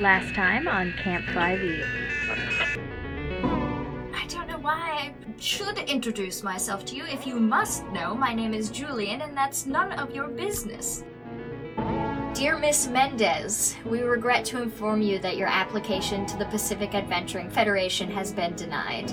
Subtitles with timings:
[0.00, 1.84] Last time on Camp 5e.
[4.14, 7.04] I don't know why I should introduce myself to you.
[7.04, 11.02] If you must know, my name is Julian, and that's none of your business.
[12.32, 17.50] Dear Miss Mendez, we regret to inform you that your application to the Pacific Adventuring
[17.50, 19.10] Federation has been denied.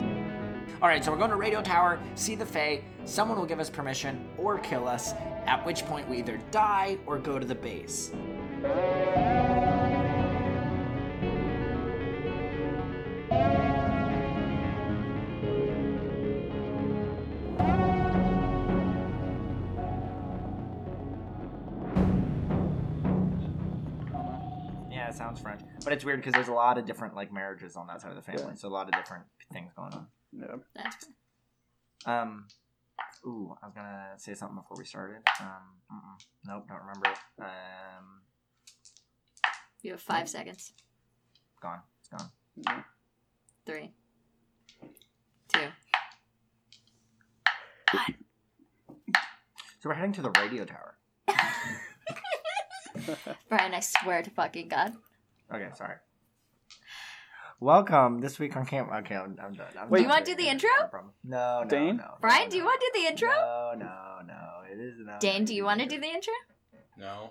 [0.84, 2.84] All right, so we're going to Radio Tower, see the Fae.
[3.06, 5.14] Someone will give us permission or kill us,
[5.48, 8.12] at which point we either die or go to the base.
[25.86, 28.18] But it's weird because there's a lot of different like marriages on that side of
[28.18, 28.56] the family, Yeah.
[28.56, 30.08] so a lot of different things going on.
[30.34, 30.56] Yeah.
[30.76, 31.06] That's
[32.06, 32.48] Um,
[33.26, 35.22] ooh, I was gonna say something before we started.
[35.40, 36.18] Um, mm-mm.
[36.46, 37.18] nope, don't remember it.
[37.42, 38.22] Um,
[39.82, 40.74] you have five seconds.
[41.62, 41.80] gone.
[42.02, 42.32] It's gone.
[42.56, 42.84] Yeah.
[43.66, 43.94] Three,
[45.48, 45.70] two.
[49.80, 50.98] So we're heading to the radio tower.
[53.50, 54.94] Brian, I swear to fucking God.
[55.54, 55.96] Okay, sorry.
[57.60, 58.90] Welcome this week on camp.
[58.92, 59.68] Okay, I'm, I'm done.
[59.80, 60.00] I'm Wait.
[60.00, 60.70] done Do you wanna do the intro?
[60.82, 61.14] No problem.
[61.24, 61.98] No, no, Dane?
[61.98, 62.16] no.
[62.20, 63.30] Brian, no, do you want to do the intro?
[63.30, 64.50] No, no, no.
[64.72, 65.18] It is no.
[65.20, 66.34] Dane, do you want to do the intro?
[66.98, 67.30] No.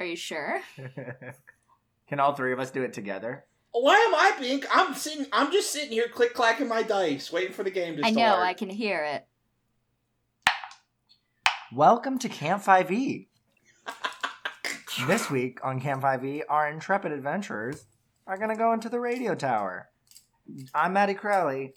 [0.00, 0.60] Are you sure?
[2.08, 3.44] Can all three of us do it together?
[3.72, 4.62] Why am I being?
[4.72, 5.26] I'm sitting.
[5.32, 8.38] I'm just sitting here, click clacking my dice, waiting for the game to I start.
[8.38, 9.26] know, I can hear it.
[11.72, 13.27] Welcome to Camp 5e.
[15.06, 17.86] This week on Camp 5e, our intrepid adventurers
[18.26, 19.88] are going to go into the radio tower.
[20.74, 21.74] I'm Maddie Crowley.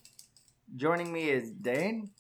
[0.76, 2.12] Joining me is Dane,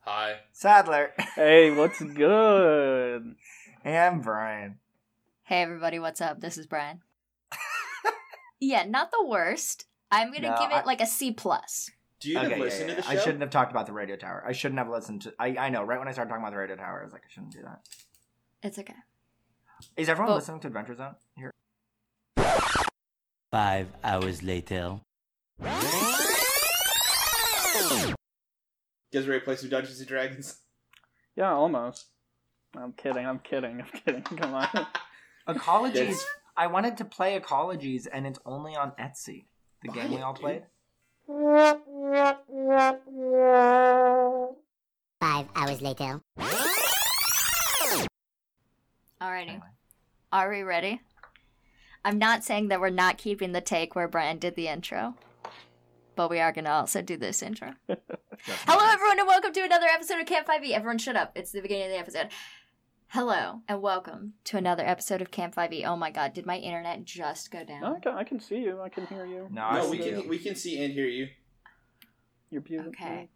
[0.00, 0.36] Hi.
[0.52, 3.34] Sadler, Hey, what's good?
[3.84, 4.78] and Brian.
[5.44, 6.40] Hey everybody, what's up?
[6.40, 7.00] This is Brian.
[8.60, 9.84] yeah, not the worst.
[10.10, 11.90] I'm gonna No, give it I- like a C plus.
[12.20, 13.10] Do you even Okay, yeah, listen yeah, to the show?
[13.10, 14.42] I shouldn't have talked about the radio tower.
[14.46, 15.34] I shouldn't have listened to.
[15.38, 15.82] I, I know.
[15.84, 17.62] Right when I started talking about the radio tower, I was like, I shouldn't do
[17.62, 17.80] that.
[18.62, 18.94] It's okay.
[19.96, 21.52] Is everyone Well- listening to Adventure Zone here?
[23.50, 25.00] Five hours later.
[25.60, 25.66] You
[29.12, 30.58] guys ready to play some Dungeons and Dragons?
[31.34, 32.06] Yeah, almost.
[32.76, 33.24] I'm kidding.
[33.26, 33.80] I'm kidding.
[33.80, 34.22] I'm kidding.
[34.38, 34.86] Come on.
[35.48, 35.94] Ecologies.
[35.94, 36.24] Yes.
[36.56, 39.46] I wanted to play Ecologies, and it's only on Etsy.
[39.82, 40.42] The game we it, all dude.
[40.42, 40.62] played.
[45.20, 46.20] Five hours later.
[49.20, 49.48] Alrighty.
[49.48, 49.66] Anyway.
[50.32, 51.00] Are we ready?
[52.04, 55.14] I'm not saying that we're not keeping the take where Brian did the intro.
[56.14, 57.74] But we are gonna also do this intro.
[57.88, 58.94] Hello, nice.
[58.94, 60.72] everyone, and welcome to another episode of Camp 5e.
[60.72, 61.32] Everyone, shut up.
[61.34, 62.28] It's the beginning of the episode.
[63.08, 65.84] Hello, and welcome to another episode of Camp 5e.
[65.86, 67.80] Oh my god, did my internet just go down?
[67.80, 68.80] No, I can, I can see you.
[68.80, 69.48] I can hear you.
[69.50, 70.12] No, no, see we you.
[70.20, 71.28] can we can see and hear you.
[72.50, 72.92] You're beautiful.
[72.92, 73.28] Okay.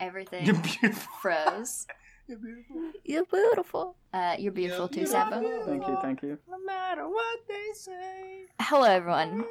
[0.00, 1.12] Everything You're beautiful.
[1.20, 1.86] froze.
[2.28, 2.76] You're beautiful.
[3.04, 3.96] You're beautiful.
[4.12, 5.40] Uh, you're beautiful too, Sabo.
[5.64, 5.98] Thank you.
[6.02, 6.38] Thank you.
[6.46, 8.42] No matter what they say.
[8.60, 9.46] Hello, everyone,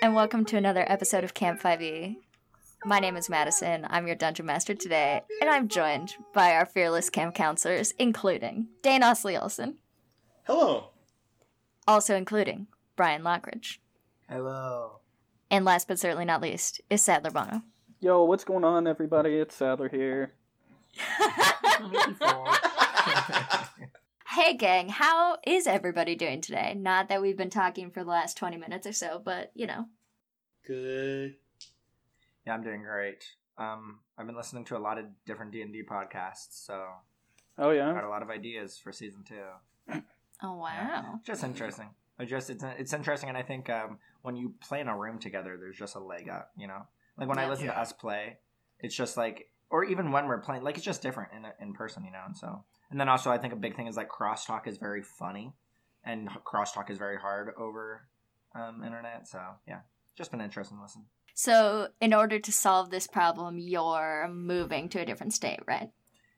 [0.00, 2.14] and welcome to another episode of Camp 5e.
[2.84, 3.84] My name is Madison.
[3.90, 9.02] I'm your dungeon master today, and I'm joined by our fearless camp counselors, including Dane
[9.02, 9.78] Osley Olson,
[10.44, 10.90] Hello.
[11.88, 13.78] also including Brian Lockridge,
[14.28, 15.00] Hello.
[15.50, 17.62] and last but certainly not least is Sadler Bono.
[17.98, 19.34] Yo, what's going on, everybody?
[19.34, 20.34] It's Sadler here.
[24.26, 26.74] Hey, gang, how is everybody doing today?
[26.76, 29.86] Not that we've been talking for the last 20 minutes or so, but you know.
[30.66, 31.36] Good.
[32.44, 33.24] yeah, I'm doing great.
[33.58, 36.84] Um, I've been listening to a lot of different D and D podcasts, so
[37.58, 37.92] Oh I yeah.
[37.92, 40.00] got a lot of ideas for season two.
[40.42, 40.68] Oh, wow.
[40.72, 41.02] Yeah.
[41.24, 41.90] Just interesting.
[42.18, 45.20] I just it's it's interesting, and I think um, when you play in a room
[45.20, 46.50] together, there's just a leg up.
[46.56, 47.50] You know, like when I Yeah.
[47.50, 48.38] listen to us play,
[48.80, 52.04] it's just like, or even when we're playing, like it's just different in in person.
[52.04, 54.68] You know, and so and then also I think a big thing is like crosstalk
[54.68, 55.52] is very funny,
[56.04, 58.06] and crosstalk is very hard over
[58.54, 59.26] um, internet.
[59.26, 59.80] So yeah,
[60.16, 61.06] just been interesting to listen.
[61.36, 65.90] So, in order to solve this problem, you're moving to a different state, right?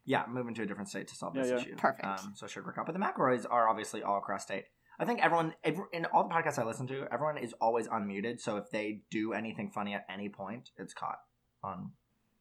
[0.06, 1.56] Yeah, moving to a different state to solve Yeah, this yeah.
[1.58, 1.76] issue.
[1.76, 2.06] Perfect.
[2.06, 2.86] Um, so it should work out.
[2.86, 4.64] But the McElroys are obviously all across state.
[4.98, 8.40] I think everyone, every, in all the podcasts I listen to, everyone is always unmuted.
[8.40, 11.18] So if they do anything funny at any point, it's caught
[11.62, 11.90] on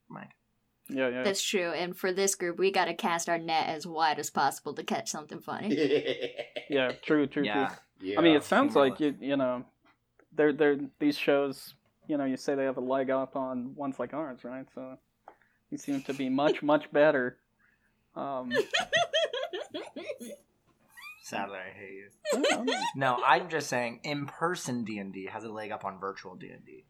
[0.09, 0.29] mic.
[0.89, 1.23] Yeah, yeah.
[1.23, 1.71] That's true.
[1.71, 4.83] And for this group, we got to cast our net as wide as possible to
[4.83, 5.75] catch something funny.
[6.69, 7.67] Yeah, true, true, Yeah.
[7.67, 7.75] true.
[8.09, 8.19] yeah.
[8.19, 9.65] I mean, it sounds humor like you, you know,
[10.33, 11.75] they're they're these shows.
[12.07, 14.65] You know, you say they have a leg up on ones like ours, right?
[14.73, 14.97] So
[15.69, 17.37] you seem to be much, much better.
[18.15, 18.51] Um,
[21.23, 22.75] Sadler, I hate you.
[22.95, 26.85] No, I'm just saying in-person D&D has a leg up on virtual D&D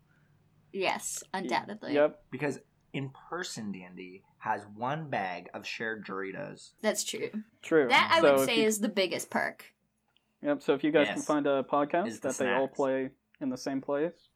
[0.73, 1.93] Yes, undoubtedly.
[1.93, 2.19] Yep.
[2.31, 2.59] because
[2.95, 6.71] in-person D&D has one bag of shared Doritos.
[6.81, 7.29] That's true.
[7.61, 7.87] True.
[7.89, 9.65] That I So would say you- is the biggest perk.
[10.41, 10.61] Yep.
[10.61, 13.09] So if you guys can find a podcast the that they all play
[13.41, 14.29] in the same place,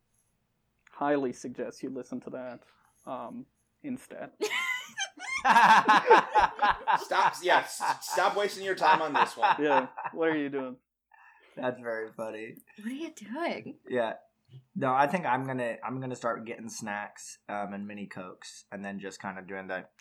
[0.91, 2.59] highly suggest you listen to that
[3.05, 3.45] um,
[3.83, 4.31] instead.
[5.45, 7.35] Stop.
[7.41, 7.63] Yeah.
[8.01, 9.55] Stop wasting your time on this one.
[9.59, 9.87] Yeah.
[10.13, 10.75] What are you doing?
[11.55, 12.55] That's very funny.
[12.81, 13.75] What are you doing?
[13.89, 14.13] Yeah.
[14.75, 18.83] No, I think I'm gonna I'm gonna start getting snacks um, and mini cokes, and
[18.83, 19.91] then just kind of doing that.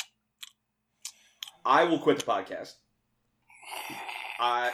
[1.64, 2.74] I will quit the podcast.
[4.40, 4.70] I.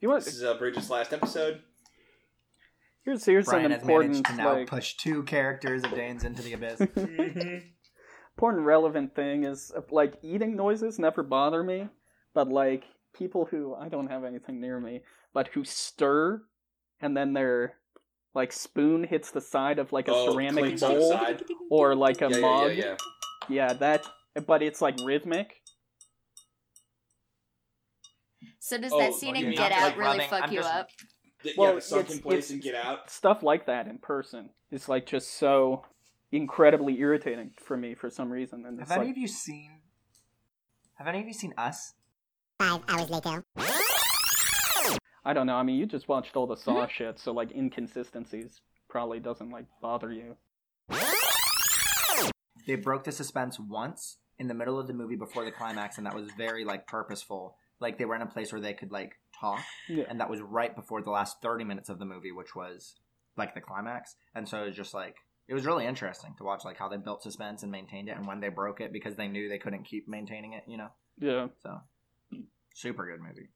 [0.00, 0.24] You want?
[0.24, 1.62] This is uh, Bridget's last episode.
[3.04, 6.24] Here's here's Brian an has managed important to now like push two characters of Danes
[6.24, 6.80] into the abyss.
[8.36, 11.88] important relevant thing is uh, like eating noises never bother me,
[12.34, 12.84] but like
[13.14, 15.02] people who I don't have anything near me,
[15.32, 16.42] but who stir
[17.00, 17.76] and then their
[18.36, 21.36] like spoon hits the side of like a Oh, ceramic clinks to the bowl
[21.70, 22.70] or like a yeah, yeah, mug.
[22.76, 22.96] yeah, yeah.
[23.48, 24.04] Yeah, that
[24.46, 25.62] but it's like rhythmic.
[28.60, 30.72] So does Oh, that scene in Get Out like really rubbing- fuck I'm you just-
[30.74, 30.88] up?
[31.56, 33.08] Well, yeah, the sunken it's- place and get out.
[33.10, 35.84] Stuff like that in person is like just so
[36.32, 38.66] incredibly irritating for me for some reason.
[38.66, 39.70] And Have any like, of you seen?
[40.94, 41.94] Have any of you seen Us?
[42.58, 43.44] Five hours later.
[45.26, 45.56] I don't know.
[45.56, 46.70] I mean, you just watched all the Mm-hmm.
[46.70, 50.36] Saw shit, so like inconsistencies probably doesn't like bother you.
[52.66, 56.06] They broke the suspense once in the middle of the movie before the climax, and
[56.06, 57.56] that was very like purposeful.
[57.80, 60.04] Like they were in a place where they could like talk, Yeah.
[60.08, 62.94] and that was right before the last thirty minutes of the movie, which was
[63.36, 64.14] like the climax.
[64.34, 65.16] And so it was just like
[65.48, 68.26] it was really interesting to watch like how they built suspense and maintained it, and
[68.26, 70.64] when they broke it because they knew they couldn't keep maintaining it.
[70.66, 70.88] You know,
[71.18, 71.48] Yeah.
[71.62, 71.80] so
[72.74, 73.48] super good movie.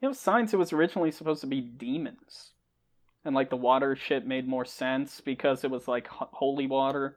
[0.00, 2.50] You know, Signs it was originally supposed to be demons.
[3.24, 7.16] And like the water shit made more sense because it was like ho- holy water.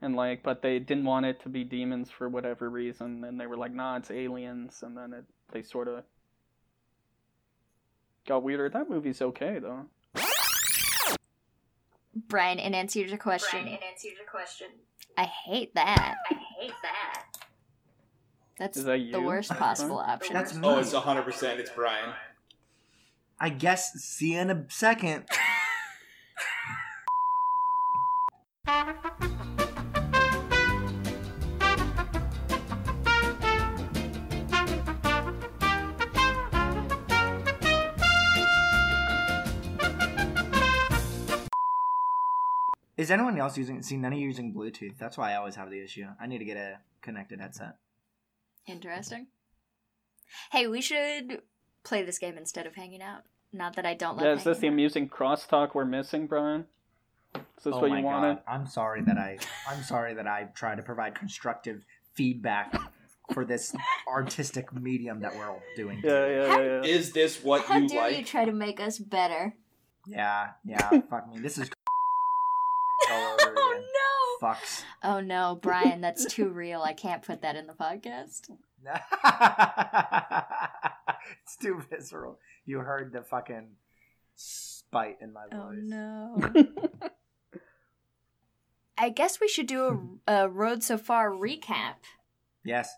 [0.00, 3.24] And like, but they didn't want it to be demons for whatever reason.
[3.24, 4.82] And they were like, nah, it's aliens.
[4.82, 6.04] And then it, they sort of
[8.26, 8.68] got weirder.
[8.68, 9.86] That movie's okay though.
[12.26, 14.68] Brian, in answer to your question, Brian, in answer to your question,
[15.16, 16.16] I hate that.
[16.30, 17.27] I hate that.
[18.58, 20.34] That's that the worst possible option.
[20.34, 20.66] That's me.
[20.66, 21.60] Oh, it's hundred percent.
[21.60, 22.12] It's Brian.
[23.40, 23.92] I guess.
[23.92, 25.24] See you in a second.
[42.96, 43.80] Is anyone else using?
[43.82, 44.98] See, none of you using Bluetooth.
[44.98, 46.06] That's why I always have the issue.
[46.20, 47.76] I need to get a connected headset.
[48.68, 49.26] Interesting.
[50.52, 51.40] Hey, we should
[51.84, 53.22] play this game instead of hanging out.
[53.52, 54.24] Not that I don't like.
[54.26, 54.72] Yeah, is this the out.
[54.74, 56.66] amusing crosstalk we're missing, Brian?
[57.34, 58.34] Is this oh what my you wanted?
[58.34, 58.42] god!
[58.46, 59.38] I'm sorry that I.
[59.68, 61.84] I'm sorry that I try to provide constructive
[62.14, 62.74] feedback
[63.32, 63.74] for this
[64.06, 66.00] artistic medium that we're all doing.
[66.04, 66.82] Yeah, yeah, yeah, yeah.
[66.82, 69.54] Is this what How you dare you try to make us better?
[70.06, 70.88] Yeah, yeah.
[71.10, 71.40] fuck me.
[71.40, 71.70] This is
[73.10, 73.82] all over Oh again.
[73.82, 74.27] no!
[74.40, 74.84] Fucks.
[75.02, 76.82] Oh no, Brian, that's too real.
[76.82, 78.50] I can't put that in the podcast.
[81.42, 82.38] it's too visceral.
[82.64, 83.70] You heard the fucking
[84.36, 85.52] spite in my voice.
[85.52, 86.64] Oh voice.
[86.64, 87.00] no.
[88.98, 91.94] I guess we should do a, a Road So Far recap.
[92.64, 92.92] Yes.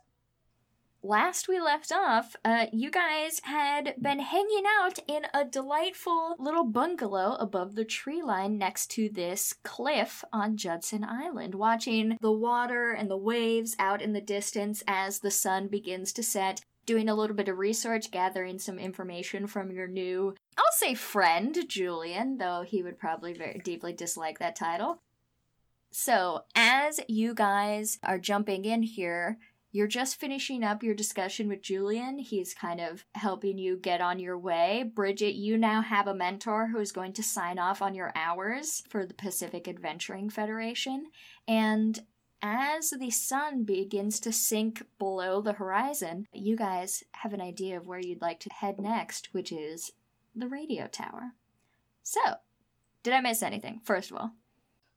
[1.02, 6.64] Last we left off, uh, you guys had been hanging out in a delightful little
[6.64, 12.92] bungalow above the tree line next to this cliff on Judson Island, watching the water
[12.92, 16.61] and the waves out in the distance as the sun begins to set.
[16.85, 21.57] Doing a little bit of research, gathering some information from your new, I'll say friend,
[21.66, 25.00] Julian, though he would probably very deeply dislike that title.
[25.92, 29.38] So, as you guys are jumping in here,
[29.73, 32.19] you're just finishing up your discussion with Julian.
[32.19, 34.83] He's kind of helping you get on your way.
[34.95, 38.83] Bridget, you now have a mentor who is going to sign off on your hours
[38.89, 41.07] for the Pacific Adventuring Federation.
[41.47, 42.00] And
[42.43, 47.87] as the sun begins to sink below the horizon, you guys have an idea of
[47.87, 49.93] where you'd like to head next, which is
[50.35, 51.33] the radio tower.
[52.03, 52.21] So,
[53.03, 54.33] did I miss anything, first of all?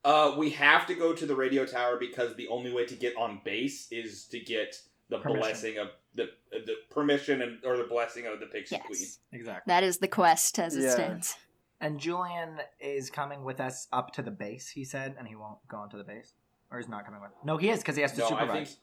[0.04, 3.16] Uh, we have to go to the radio tower because the only way to get
[3.16, 4.76] on base is to get
[5.08, 5.40] the Permission.
[5.40, 8.98] blessing of the the permission and or the blessing of the pixie queen.
[9.00, 9.18] Yes.
[9.32, 9.70] Exactly.
[9.72, 11.36] That is the quest as it stands.
[11.80, 15.58] And Julian is coming with us up to the base, he said, and he won't
[15.68, 16.32] go onto the base.
[16.70, 17.30] Or he's not coming with.
[17.44, 18.68] No, he is, because he has to No, I supervise.
[18.68, 18.78] think.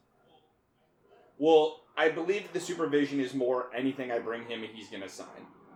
[1.38, 5.28] Well, I believe the supervision is more anything I bring him, he's gonna sign.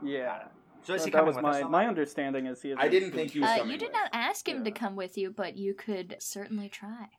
[0.04, 0.44] Yeah.
[0.86, 1.70] So is That- he that was with my us?
[1.70, 2.72] my understanding is he.
[2.72, 3.72] is I a didn't think he was Uh, coming.
[3.74, 7.10] you did not ask him to come with you, but you could certainly try.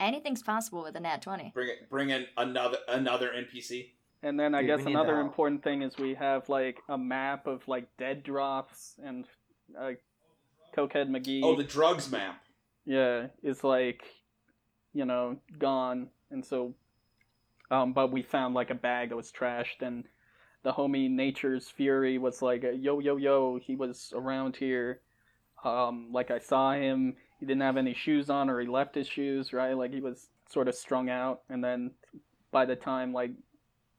[0.00, 1.50] Anything's possible with a nat 20.
[1.54, 1.88] Bring it.
[1.90, 3.92] Bring in another another NPC.
[4.22, 7.46] And then I Dude, guess another the important thing is we have like a map
[7.46, 9.26] of like dead drops and
[9.78, 9.92] uh,
[10.74, 11.42] Cokehead McGee.
[11.44, 12.42] Oh, the drugs map.
[12.86, 14.04] yeah, it's like
[14.94, 16.74] you know gone, and so
[17.70, 20.04] um, but we found like a bag that was trashed, and
[20.66, 25.00] the homie Nature's Fury was like, yo yo yo, he was around here.
[25.62, 27.14] Um, like I saw him.
[27.38, 29.52] He didn't have any shoes on, or he left his shoes.
[29.52, 31.92] Right, like he was sort of strung out, and then
[32.50, 33.30] by the time like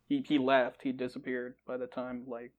[0.10, 1.56] he he left, he disappeared.
[1.66, 2.52] By the time like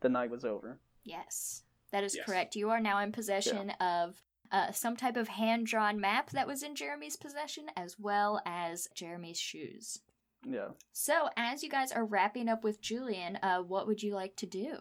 [0.00, 0.80] the night was over.
[1.04, 2.26] Yes, that is Yes.
[2.26, 2.56] correct.
[2.56, 4.16] You are now in possession of
[4.50, 8.88] uh, some type of hand drawn map that was in Jeremy's possession, as well as
[8.96, 10.00] Jeremy's shoes.
[10.48, 10.68] Yeah.
[10.92, 14.46] So, as you guys are wrapping up with Julian, uh, what would you like to
[14.46, 14.78] do?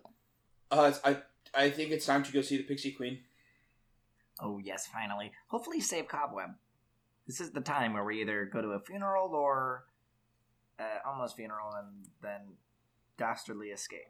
[0.72, 1.17] Uh, I
[1.53, 3.20] I think it's time to go see the Pixie Queen.
[4.41, 5.32] Oh yes, finally.
[5.48, 6.50] Hopefully save Cobweb.
[7.27, 9.86] This is the time where we either go to a funeral or
[10.79, 12.41] uh, almost funeral and then
[13.17, 14.10] dastardly escape.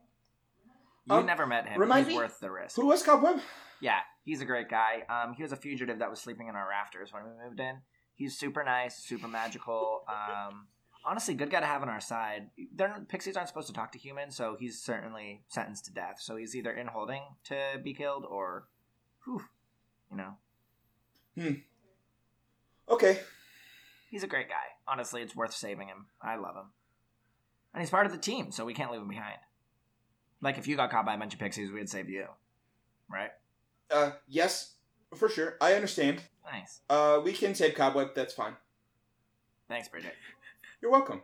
[1.06, 1.80] You Um, never met him.
[1.80, 2.76] remind He's me, worth the risk.
[2.78, 3.42] Who was Cobweb?
[3.82, 5.04] Yeah, he's a great guy.
[5.10, 7.80] Um, he was a fugitive that was sleeping in our rafters when we moved in.
[8.16, 10.06] He's super nice, super magical.
[10.08, 10.68] Um,
[11.06, 12.50] honestly, good guy to have on our side.
[12.76, 16.18] They're, pixies aren't supposed to talk to humans, so he's certainly sentenced to death.
[16.20, 18.66] So he's either in holding to be killed or,
[19.26, 19.42] whew,
[20.12, 20.36] you know,
[22.90, 23.20] Okay.
[24.10, 24.56] he's a great guy.
[24.88, 26.08] Honestly, it's worth saving him.
[26.22, 26.68] I love him,
[27.74, 29.38] and he's part of the team, so we can't leave him behind.
[30.42, 32.26] Like if you got caught by a bunch of pixies, we'd save you,
[33.10, 33.32] right?
[33.90, 34.74] Uh, yes,
[35.16, 35.56] for sure.
[35.62, 36.22] I understand.
[36.52, 36.82] Nice.
[36.90, 38.10] Uh, we can save Cobweb.
[38.14, 38.54] That's fine.
[39.70, 40.14] Thanks, Bridget.
[40.84, 41.22] You're welcome.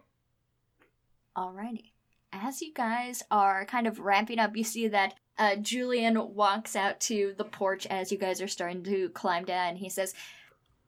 [1.36, 1.92] Alrighty.
[2.32, 7.02] As you guys are kind of ramping up, you see that uh, Julian walks out
[7.02, 9.76] to the porch as you guys are starting to climb down.
[9.76, 10.14] He says,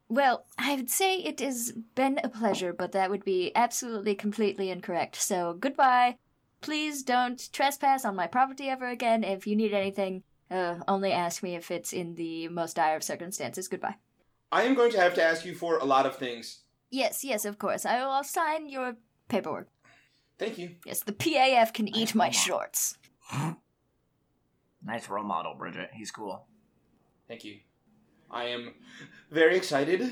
[0.08, 4.70] Well, I would say it has been a pleasure, but that would be absolutely completely
[4.70, 5.16] incorrect.
[5.16, 6.16] So goodbye.
[6.62, 9.22] Please don't trespass on my property ever again.
[9.22, 13.02] If you need anything, uh, only ask me if it's in the most dire of
[13.02, 13.68] circumstances.
[13.68, 13.96] Goodbye.
[14.50, 16.61] I am going to have to ask you for a lot of things.
[16.92, 17.86] Yes, yes, of course.
[17.86, 18.96] I will sign your
[19.28, 19.68] paperwork.
[20.38, 20.76] Thank you.
[20.84, 22.32] Yes, the PAF can eat my mama.
[22.34, 22.98] shorts.
[24.84, 25.90] Nice role model, Bridget.
[25.92, 26.44] He's cool.
[27.28, 27.58] Thank you.
[28.28, 28.74] I am
[29.30, 30.10] very excited.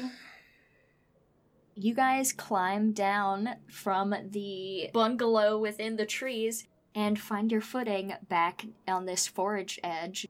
[1.74, 8.64] You guys climb down from the bungalow within the trees and find your footing back
[8.86, 10.28] on this forage edge.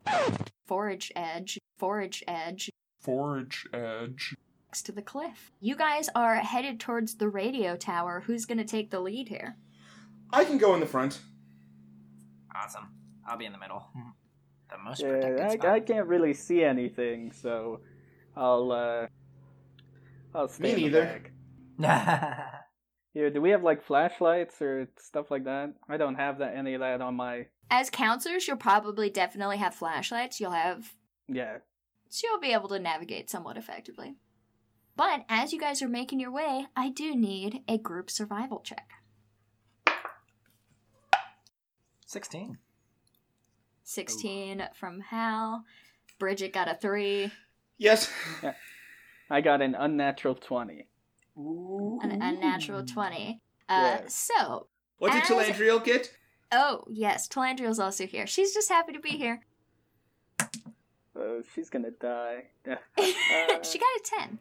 [0.67, 1.59] Forage edge.
[1.77, 2.71] Forage edge.
[2.99, 4.37] Forage edge.
[4.71, 5.51] Next to the cliff.
[5.59, 8.23] You guys are headed towards the radio tower.
[8.25, 9.57] Who's gonna take the lead here?
[10.33, 11.19] I can go in the front.
[12.55, 12.87] Awesome.
[13.27, 13.85] I'll be in the middle.
[14.71, 15.67] The most protected Yeah, I, spot.
[15.71, 17.81] I can't really see anything, so
[18.37, 19.07] I'll uh
[20.37, 21.23] I'll stay Me in the neither.
[21.77, 22.65] back.
[23.13, 25.75] Here, do we have like flashlights or stuff like that?
[25.89, 29.75] I don't have that any of that on my As counselors, you'll probably definitely have
[29.75, 30.39] flashlights.
[30.39, 30.95] You'll have
[31.27, 31.57] yeah.
[32.09, 34.15] so you'll be able to navigate somewhat effectively.
[34.97, 38.89] But as you guys are making your way, I do need a group survival check.
[42.07, 42.59] 16.
[43.85, 45.65] 16 from Hal.
[46.19, 47.33] Bridget got a 3.
[47.79, 48.11] Yes.
[49.31, 50.87] I got an unnatural twenty.
[51.37, 53.41] An unnatural 20.
[53.69, 54.01] Uh, Yeah.
[54.09, 54.67] So,
[54.99, 56.13] What did As- Talandriel get?
[56.53, 58.27] oh, yes, Talandriel's also here.
[58.27, 59.41] She's just happy to be here.
[61.17, 62.47] Oh, she's gonna die.
[63.63, 64.39] she got a 10.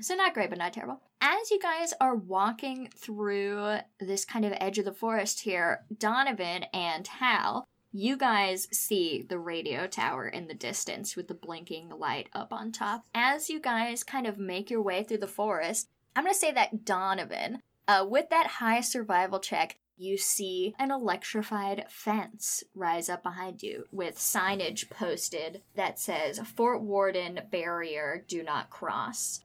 [0.00, 1.00] So not great, but not terrible.
[1.20, 6.64] As you guys are walking through this kind of edge of the forest here, Donovan
[6.72, 12.28] and Hal, you guys see the radio tower in the distance with the blinking light
[12.32, 13.04] up on top.
[13.14, 16.84] As you guys kind of make your way through the forest, I'm gonna say that
[16.84, 23.62] Donovan, uh, with that high survival check, you see an electrified fence rise up behind
[23.62, 29.44] you with signage posted that says Fort Warden barrier do not cross.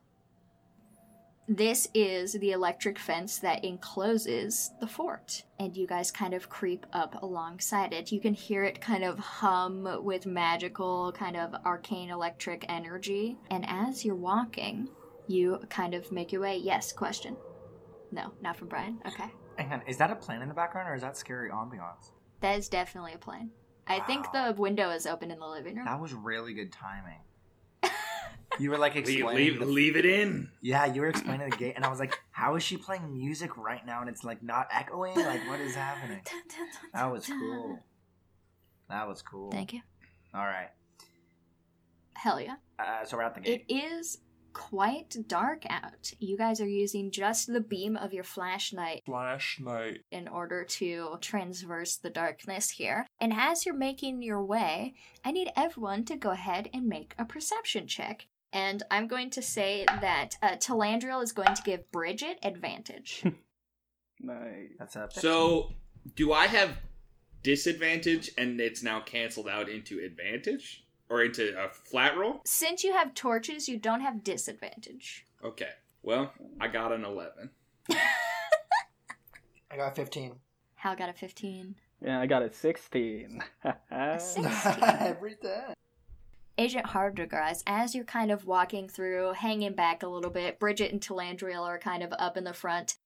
[1.51, 6.86] This is the electric fence that encloses the fort, and you guys kind of creep
[6.94, 8.12] up alongside it.
[8.12, 13.65] You can hear it kind of hum with magical, kind of arcane electric energy, and
[13.68, 14.89] as you're walking,
[15.25, 16.58] you kind of make your way.
[16.58, 17.36] Yes, question.
[18.12, 19.00] No, not from Brian.
[19.08, 19.32] Okay.
[19.58, 22.12] Hang on, is that a plane in the background or is that scary ambiance?
[22.41, 23.50] That is definitely a plane.
[23.88, 25.86] I think the window is open in the living room.
[25.86, 27.22] That was really good timing.
[28.58, 29.36] You were like Leave, explaining.
[29.36, 30.50] leave, the- leave it in.
[30.62, 33.56] Yeah, you were explaining the gate, and I was like, "How is she playing music
[33.58, 35.15] right now?" And it's like not echoing.
[35.15, 36.22] Like, what is happening?
[36.94, 37.79] That was cool.
[38.89, 39.51] That was cool.
[39.51, 39.82] Thank you.
[40.34, 40.70] All right.
[42.15, 42.56] Hell yeah.
[42.77, 43.65] Uh, so we're at the gate.
[43.70, 44.18] It is
[44.51, 46.12] quite dark out.
[46.20, 50.00] You guys are using just the beam of your flashlight Flashlight.
[50.12, 53.06] in order to transverse the darkness here.
[53.22, 57.25] And as you're making your way, I need everyone to go ahead and make a
[57.25, 58.27] perception check.
[58.51, 63.24] And I'm going to say that uh, Talandriel is going to give Bridget advantage.
[64.22, 64.72] Nice.
[64.77, 65.22] That's a 15.
[65.22, 65.72] So,
[66.15, 66.75] do I have
[67.41, 70.84] disadvantage and it's now canceled out into advantage?
[71.10, 72.41] Or into a flat roll?
[72.46, 75.25] Since you have torches, you don't have disadvantage.
[75.44, 75.70] Okay.
[76.03, 77.50] Well, I got an 11.
[79.72, 80.36] I got 15.
[80.75, 81.75] Hal got a 15.
[82.01, 83.41] Yeah, I got a 16.
[83.91, 84.84] A 16.
[84.84, 85.74] Every time.
[86.59, 90.99] Agent Hardegras, as you're kind of walking through, hanging back a little bit, Bridget and
[90.99, 92.97] Talandriel are kind of up in the front.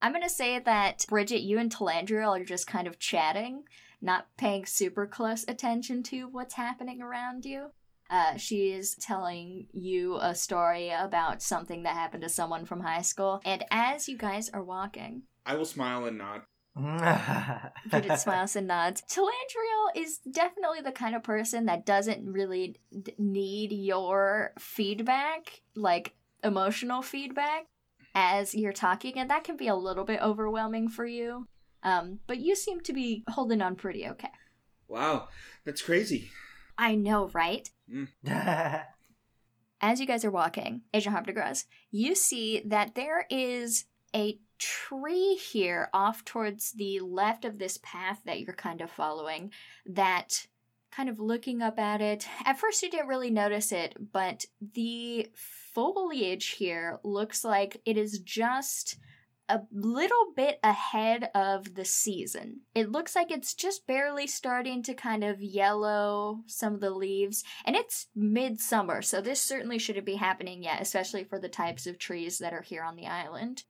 [0.00, 3.64] I'm gonna say that Bridget, you and Talandriel are just kind of chatting,
[4.00, 7.72] not paying super close attention to what's happening around you.
[8.08, 13.02] Uh, she is telling you a story about something that happened to someone from high
[13.02, 16.42] school, and as you guys are walking, I will smile and nod.
[17.90, 19.02] Bridget smiles and nods.
[19.02, 26.14] Talandriel is definitely the kind of person that doesn't really d- need your feedback, like
[26.42, 27.66] emotional feedback,
[28.14, 31.46] as you're talking, and that can be a little bit overwhelming for you.
[31.82, 34.30] Um, but you seem to be holding on pretty okay.
[34.88, 35.28] Wow,
[35.64, 36.30] that's crazy.
[36.78, 37.68] I know, right?
[39.84, 45.90] As you guys are walking, Agent Hardegras, you see that there is a tree here
[45.92, 49.50] off towards the left of this path that you're kind of following
[49.84, 50.46] that
[50.92, 55.26] kind of looking up at it at first you didn't really notice it but the
[55.74, 58.98] foliage here looks like it is just
[59.48, 62.60] a little bit ahead of the season.
[62.74, 67.44] It looks like it's just barely starting to kind of yellow some of the leaves,
[67.66, 71.98] and it's midsummer, so this certainly shouldn't be happening yet, especially for the types of
[71.98, 73.64] trees that are here on the island.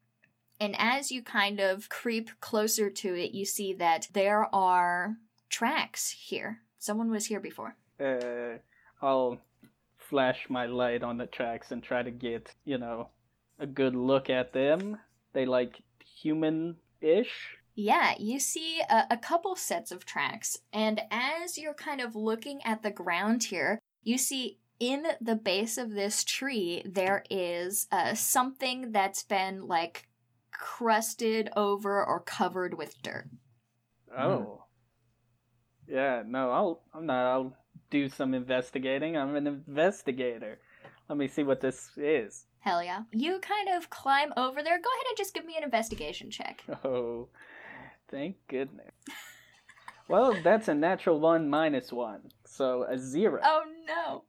[0.63, 5.17] And as you kind of creep closer to it, you see that there are
[5.51, 6.61] tracks here.
[6.79, 7.75] Someone was here before.
[7.99, 8.59] Uh,
[9.05, 9.39] I'll
[9.99, 13.09] flash my light on the tracks and try to get, you know,
[13.59, 14.99] a good look at them.
[15.33, 15.83] They like
[16.23, 17.57] human ish.
[17.75, 22.63] Yeah, you see a, a couple sets of tracks, and as you're kind of looking
[22.65, 28.15] at the ground here, you see in the base of this tree there is uh,
[28.15, 30.07] something that's been like
[30.63, 33.29] crusted over or covered with dirt.
[34.17, 34.63] Oh.
[35.89, 37.57] Yeah, no, I'll I'm not I'll
[37.91, 39.17] do some investigating.
[39.17, 40.61] I'm an investigator.
[41.09, 42.47] Let me see what this is.
[42.61, 43.03] Hell yeah.
[43.11, 44.79] You kind of climb over there.
[44.79, 46.63] Go ahead and just give me an investigation check.
[46.85, 47.29] Oh,
[48.09, 48.93] thank goodness.
[50.09, 53.41] well, that's a natural one minus one, so a zero.
[53.43, 54.25] Oh no.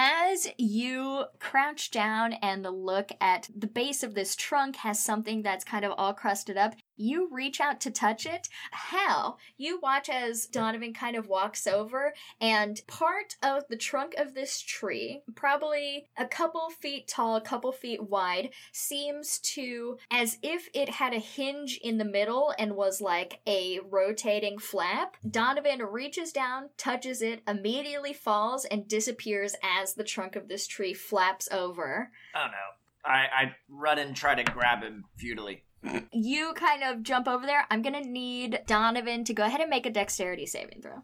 [0.00, 5.64] As you crouch down and look at the base of this trunk has something that's
[5.64, 8.48] kind of all crusted up, you reach out to touch it.
[8.70, 14.34] Hal, you watch as Donovan kind of walks over and part of the trunk of
[14.34, 20.68] this tree, probably a couple feet tall, a couple feet wide, seems to as if
[20.74, 25.16] it had a hinge in the middle and was like a rotating flap.
[25.28, 30.94] Donovan reaches down, touches it, immediately falls and disappears as the trunk of this tree
[30.94, 32.10] flaps over.
[32.34, 33.08] Oh no.
[33.08, 35.62] I, I run and try to grab him futilely.
[36.12, 37.64] You kind of jump over there.
[37.70, 41.02] I'm gonna need Donovan to go ahead and make a dexterity saving throw.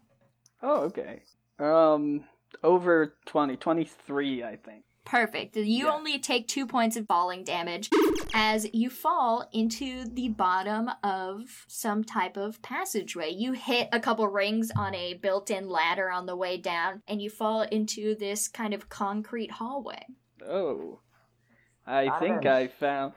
[0.62, 1.22] Oh, okay.
[1.58, 2.24] Um,
[2.62, 4.84] over 20, 23, I think.
[5.04, 5.56] Perfect.
[5.56, 5.92] You Yeah.
[5.92, 7.90] only take two points of falling damage
[8.32, 13.30] as you fall into the bottom of some type of passageway.
[13.30, 17.20] You hit a couple rings on a built in ladder on the way down, and
[17.20, 20.06] you fall into this kind of concrete hallway.
[20.44, 21.00] Oh,
[21.86, 23.12] I think I found.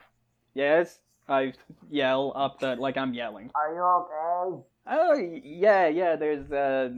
[0.52, 1.52] Yes, I
[1.90, 3.50] yell up the like I'm yelling.
[3.54, 4.62] Are you okay?
[4.86, 6.16] Oh yeah, yeah.
[6.16, 6.90] There's uh,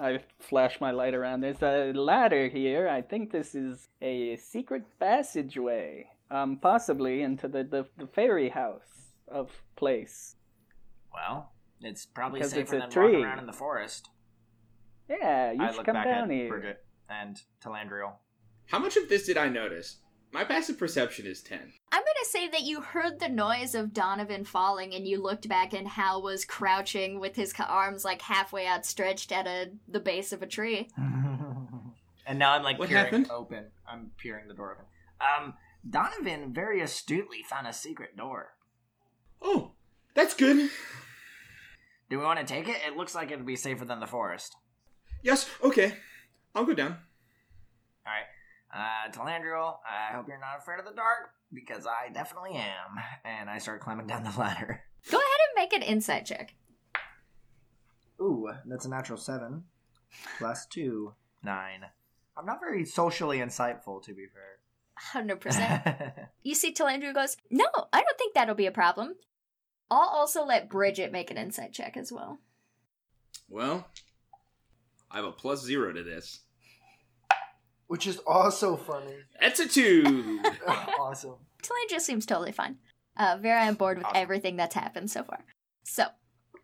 [0.00, 1.40] I flash my light around.
[1.40, 2.88] There's a ladder here.
[2.88, 6.06] I think this is a secret passageway.
[6.30, 10.36] Um, possibly into the the, the fairy house of place.
[11.12, 13.04] Well, it's probably Because it's safer a than tree.
[13.12, 14.10] walking around in the forest.
[15.08, 16.48] Yeah, you I should look come back down at here.
[16.48, 18.12] Bridget and Talandriel.
[18.68, 19.96] How much of this did I notice?
[20.32, 21.72] My passive perception is 10.
[21.92, 25.72] I'm gonna say that you heard the noise of Donovan falling, and you looked back,
[25.72, 30.42] and Hal was crouching with his arms like halfway outstretched at a the base of
[30.42, 30.88] a tree.
[30.96, 33.30] and now I'm like What peering happened?
[33.30, 33.64] open.
[33.88, 34.84] I'm peering the door open.
[35.20, 35.54] Um,
[35.88, 38.50] Donovan very astutely found a secret door.
[39.42, 39.72] Oh,
[40.14, 40.70] that's good.
[42.08, 42.76] Do we want to take it?
[42.86, 44.54] It looks like it'd be safer than the forest.
[45.22, 45.94] Yes, okay.
[46.54, 46.96] I'll go down.
[48.06, 48.26] All right.
[48.72, 53.02] Uh, Talandriel, I hope you're not afraid of the dark because I definitely am.
[53.24, 54.82] And I start climbing down the ladder.
[55.10, 56.54] Go ahead and make an insight check.
[58.20, 59.64] Ooh, that's a natural seven.
[60.38, 61.80] Plus two, nine.
[62.36, 65.22] I'm not very socially insightful, to be fair.
[65.24, 66.12] 100%.
[66.42, 69.14] You see Talandru goes, No, I don't think that'll be a problem.
[69.90, 72.38] I'll also let Bridget make an insight check as well.
[73.48, 73.86] Well,
[75.10, 76.40] I have a plus zero to this.
[77.90, 79.16] Which is also funny.
[79.40, 80.40] That's a two.
[81.00, 81.34] awesome.
[81.60, 82.76] Talandra seems totally fine.
[83.16, 84.16] Uh, very on board with Awesome.
[84.22, 85.40] everything that's happened so far.
[85.82, 86.04] So,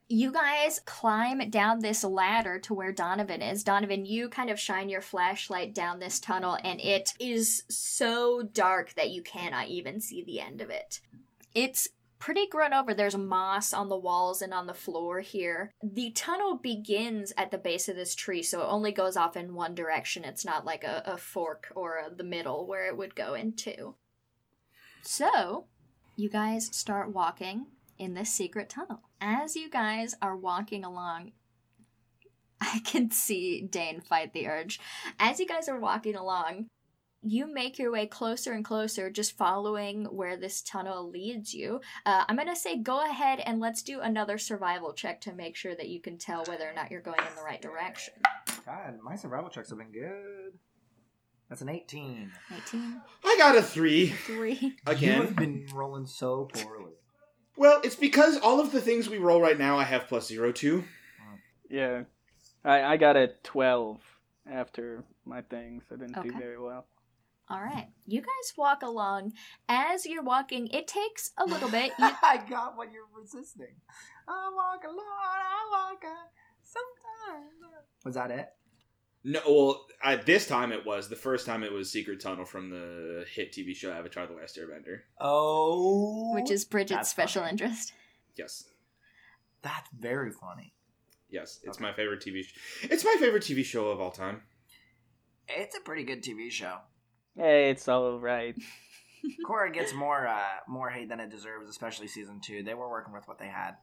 [0.08, 3.64] you guys climb down this ladder to where Donovan is.
[3.64, 8.94] Donovan, you kind of shine your flashlight down this tunnel, and it is so dark
[8.94, 11.00] that you cannot even see the end of it.
[11.56, 12.94] It's pretty grown over.
[12.94, 15.72] There's moss on the walls and on the floor here.
[15.82, 19.54] The tunnel begins at the base of this tree, so it only goes off in
[19.54, 20.24] one direction.
[20.24, 23.94] It's not like a, a fork or a, the middle where it would go into.
[25.02, 25.66] So,
[26.16, 27.66] you guys start walking
[27.98, 29.02] in this secret tunnel.
[29.20, 31.32] As you guys are walking along,
[32.60, 34.80] I can see Dane fight the urge.
[35.18, 36.68] As you guys are walking along,
[37.26, 41.80] you make your way closer and closer, just following where this tunnel leads you.
[42.04, 45.74] Uh, I'm gonna say go ahead and let's do another survival check to make sure
[45.74, 48.14] that you can tell whether or not you're going in the right direction.
[48.64, 50.52] God, my survival checks have been good.
[51.48, 52.32] That's an 18.
[52.56, 54.52] 18, I got a three 3.
[54.52, 55.20] You again.
[55.20, 56.92] have been rolling so poorly.
[57.56, 60.52] Well, it's because all of the things we roll right now I have plus zero
[60.52, 60.84] to.
[61.68, 62.04] Yeah,
[62.64, 64.00] I I got a twelve
[64.48, 65.84] after my things.
[65.92, 66.86] I didn't do very well.
[67.48, 67.88] All right.
[68.06, 69.32] You guys walk along.
[69.68, 71.92] As you're walking, it takes a little bit.
[71.98, 73.74] You, I got what you're resisting.
[74.28, 76.16] I walk alone, I walk a
[76.62, 77.74] sometimes.
[78.04, 78.48] Was that it?
[79.22, 81.08] No, well, I, this time it was.
[81.08, 84.56] The first time it was Secret Tunnel from the hit TV show Avatar: The Last
[84.56, 85.00] Airbender.
[85.20, 86.32] Oh.
[86.34, 87.52] which is Bridget's special funny.
[87.52, 87.92] interest.
[88.36, 88.64] Yes,
[89.62, 90.74] That's very funny.
[91.30, 91.84] yes, it's Okay.
[91.84, 92.42] my favorite TV.
[92.44, 92.54] Sh-
[92.90, 94.42] it's my favorite TV show of all time.
[95.48, 96.76] It's a pretty good TV show.
[97.36, 98.56] Hey, it's all right.
[99.46, 102.62] Korra gets more uh, more hate than it deserves, especially season two.
[102.62, 103.76] They were working with what they had.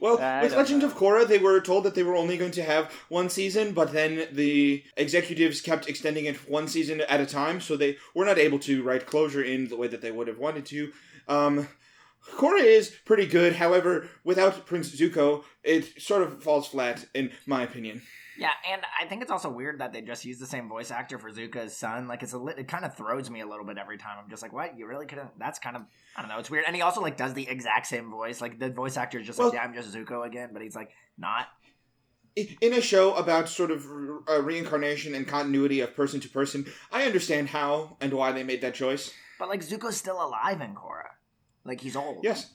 [0.00, 0.88] Well, I with Legend know.
[0.88, 3.92] of Korra, they were told that they were only going to have one season, but
[3.92, 8.38] then the executives kept extending it one season at a time, so they were not
[8.38, 10.92] able to write closure in the way that they would have wanted to.
[11.28, 11.68] Um,
[12.34, 17.62] Korra is pretty good, however, without Prince Zuko, it sort of falls flat, in my
[17.62, 18.02] opinion.
[18.38, 21.18] Yeah, and I think it's also weird that they just use the same voice actor
[21.18, 22.06] for Zuko's son.
[22.08, 24.18] Like, it's a it kind of throws me a little bit every time.
[24.22, 24.78] I'm just like, what?
[24.78, 25.30] You really couldn't?
[25.38, 25.82] That's kind of
[26.16, 26.38] I don't know.
[26.38, 28.40] It's weird, and he also like does the exact same voice.
[28.40, 30.76] Like the voice actor is just Well- like, yeah, I'm just Zuko again, but he's
[30.76, 31.46] like not.
[32.60, 33.86] In a show about sort of
[34.28, 38.60] uh, reincarnation and continuity of person to person, I understand how and why they made
[38.60, 39.10] that choice.
[39.38, 41.08] But like Zuko's still alive in Korra.
[41.64, 42.22] Like he's old.
[42.22, 42.50] Yes,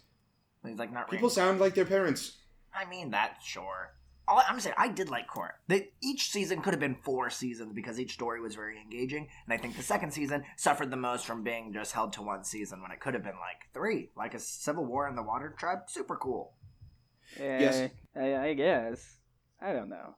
[0.63, 1.09] he's like not.
[1.09, 2.37] people sound like their parents.
[2.71, 3.93] I mean that sure.
[4.27, 5.51] All I'm saying, I did like Korra.
[5.67, 9.53] The, each season could have been four seasons because each story was very engaging, and
[9.53, 12.81] I think the second season suffered the most from being just held to one season
[12.81, 15.79] when it could have been like three, like a Civil War in the Water Tribe.
[15.87, 16.53] Super cool.
[17.39, 17.91] Yeah, Yes.
[18.15, 19.17] Eh, I, I guess.
[19.61, 20.15] I don't know.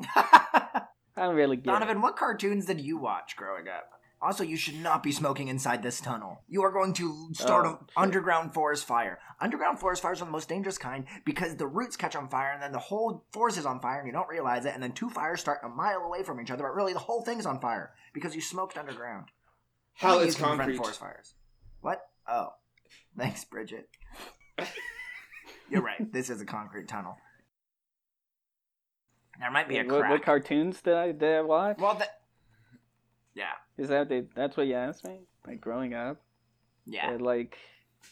[0.14, 0.82] I
[1.16, 1.72] don't really get it.
[1.72, 3.95] Donovan, what cartoons did you watch growing up?
[4.26, 6.42] Also, you should not be smoking inside this tunnel.
[6.48, 9.20] You are going to start Oh, an underground forest fire.
[9.40, 12.60] Underground forest fires are the most dangerous kind because the roots catch on fire and
[12.60, 15.08] then the whole forest is on fire and you don't realize it, and then two
[15.10, 17.92] fires start a mile away from each other, but really the whole thing's on fire
[18.12, 19.26] because you smoked underground.
[20.02, 20.76] You can concrete.
[20.76, 21.34] Forest fires.
[21.80, 22.00] What?
[22.26, 22.48] Oh,
[23.16, 23.88] thanks, Bridget.
[25.70, 26.12] You're right.
[26.12, 27.16] This is a concrete tunnel.
[29.38, 30.10] There might be a what, crack.
[30.10, 31.78] what cartoons did I did I watch?
[31.78, 32.22] well, that.
[33.32, 33.52] Yeah.
[33.78, 35.20] Is that the, that's what you asked me?
[35.46, 36.20] Like growing up,
[36.86, 37.10] Yeah.
[37.10, 37.58] Or, like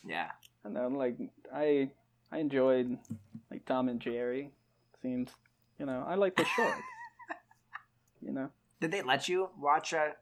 [0.07, 0.31] Yeah.
[0.65, 1.17] I don't know, like
[1.55, 1.91] I
[2.31, 2.99] I enjoyed
[3.51, 4.51] like Tom and Jerry.
[5.03, 5.31] Seems
[5.79, 6.81] you know I like the shorts.
[8.23, 8.51] you know.
[8.81, 10.13] Did they let you watch a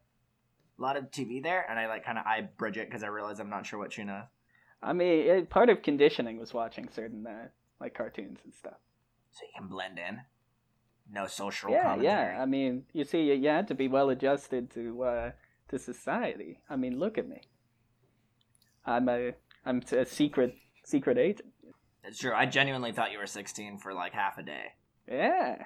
[0.78, 1.64] lot of TV there?
[1.68, 3.92] And I like kind of I bridge it because I realize I'm not sure what
[3.92, 4.24] she knows.
[4.82, 7.48] I mean, it, part of conditioning was watching certain uh,
[7.80, 8.78] like cartoons and stuff.
[9.32, 10.20] So you can blend in.
[11.12, 12.06] No social yeah, commentary.
[12.06, 12.42] yeah.
[12.42, 15.30] I mean, you see, you, you had to be well adjusted to uh,
[15.68, 16.60] to society.
[16.70, 17.42] I mean, look at me.
[18.86, 19.32] I'm a
[19.66, 21.52] I'm a secret secret agent.
[22.02, 22.32] It's true.
[22.34, 24.72] I genuinely thought you were 16 for like half a day.
[25.08, 25.64] Yeah.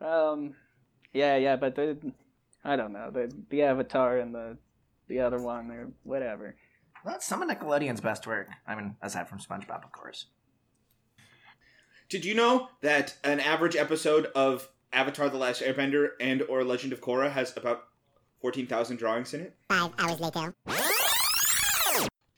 [0.00, 0.54] Um.
[1.12, 2.12] Yeah, yeah, but the
[2.64, 4.58] I don't know the the Avatar and the
[5.08, 6.56] the other one or whatever.
[7.04, 8.48] Well, that's some of Nickelodeon's best work.
[8.66, 10.26] I mean, aside from SpongeBob, of course.
[12.08, 16.92] Did you know that an average episode of Avatar: The Last Airbender and or Legend
[16.92, 17.84] of Korra has about
[18.40, 19.56] fourteen thousand drawings in it?
[19.68, 20.54] Five hours later.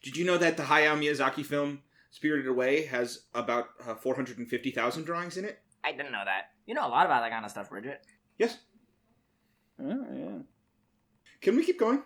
[0.02, 4.38] Did you know that the Hayao Miyazaki film Spirited Away has about uh, four hundred
[4.38, 5.58] and fifty thousand drawings in it?
[5.84, 6.50] I didn't know that.
[6.66, 8.02] You know a lot about that kind of stuff, Bridget.
[8.38, 8.58] Yes.
[9.80, 10.38] Oh, yeah.
[11.40, 12.02] Can we keep going?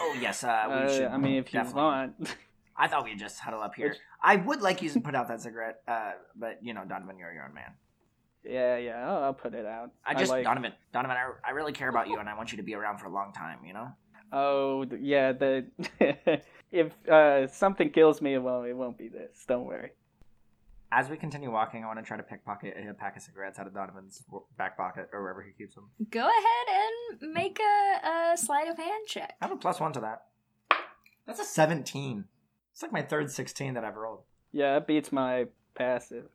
[0.00, 1.06] Oh yes, uh, we Uh, should.
[1.06, 1.82] I mean, if you definitely.
[1.82, 2.36] want.
[2.76, 3.94] I thought we'd just huddle up here.
[4.20, 7.32] I would like you to put out that cigarette, uh, but you know, Donovan, you're
[7.32, 7.72] your own man.
[8.44, 9.90] Yeah, yeah, I'll, I'll put it out.
[10.04, 12.56] I just, like, Donovan, Donovan, I, I really care about you, and I want you
[12.58, 13.58] to be around for a long time.
[13.66, 13.88] You know.
[14.32, 15.66] Oh, yeah, the.
[16.72, 19.44] if uh, something kills me, well, it won't be this.
[19.46, 19.92] Don't worry.
[20.90, 23.66] As we continue walking, I want to try to pickpocket a pack of cigarettes out
[23.66, 24.22] of Donovan's
[24.56, 25.90] back pocket or wherever he keeps them.
[26.10, 29.34] Go ahead and make a, a sleight of hand check.
[29.40, 30.22] I have a plus one to that.
[31.26, 32.26] That's a seventeen.
[32.72, 34.22] It's like my third sixteen that I've rolled.
[34.52, 36.26] Yeah, it beats my passive.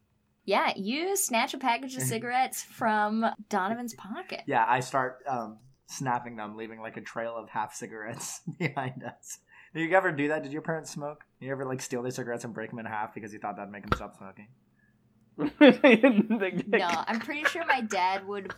[0.49, 4.41] Yeah, you snatch a package of cigarettes from Donovan's pocket.
[4.47, 9.37] Yeah, I start um, snapping them, leaving like a trail of half cigarettes behind us.
[9.75, 10.41] Did you ever do that?
[10.41, 11.23] Did your parents smoke?
[11.39, 13.71] You ever like steal their cigarettes and break them in half because you thought that'd
[13.71, 14.47] make them stop smoking?
[16.67, 18.51] No, I'm pretty sure my dad would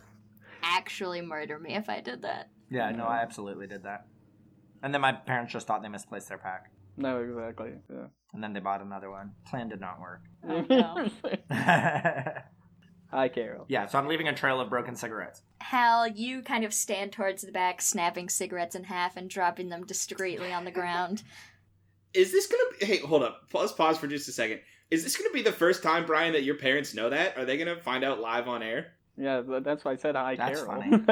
[0.62, 2.48] actually murder me if I did that.
[2.70, 4.06] Yeah, no, I absolutely did that.
[4.82, 7.72] And then my parents just thought they misplaced their pack, No, exactly.
[7.92, 8.06] Yeah.
[8.34, 9.32] and then they bought another one.
[9.46, 10.22] Plan did not work.
[10.48, 11.08] Oh, no.
[13.10, 13.66] Hi, Carol.
[13.68, 15.42] yeah, so I'm leaving a trail of broken cigarettes.
[15.60, 19.84] Hal, you kind of stand towards the back, snapping cigarettes in half and dropping them
[19.84, 21.22] discreetly on the ground.
[22.14, 22.62] Is this gonna?
[22.80, 23.48] Be, hey, hold up.
[23.50, 23.72] Pause.
[23.72, 24.60] Pause for just a second.
[24.90, 27.36] Is this gonna be the first time, Brian, that your parents know that?
[27.38, 28.92] Are they gonna find out live on air?
[29.16, 30.82] Yeah, that's why I said hi, That's Carol.
[30.82, 31.04] funny.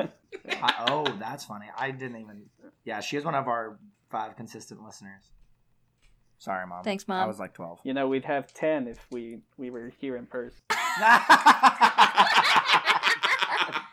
[0.50, 1.66] I, oh, that's funny.
[1.76, 2.42] I didn't even.
[2.84, 3.78] Yeah, she is one of our
[4.10, 5.22] five consistent listeners.
[6.40, 6.82] Sorry, mom.
[6.82, 7.22] Thanks, Mom.
[7.22, 7.80] I was like twelve.
[7.84, 10.58] you know, we'd have ten if we we were here in person.
[10.70, 11.20] Damn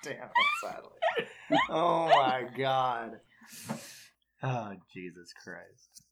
[0.05, 0.19] it,
[0.63, 0.91] Sadler.
[1.69, 3.19] Oh my god.
[4.41, 6.03] Oh Jesus Christ.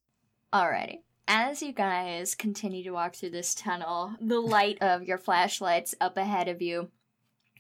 [0.54, 1.00] Alrighty.
[1.28, 6.18] As you guys continue to walk through this tunnel, the light of your flashlights up
[6.18, 6.90] ahead of you,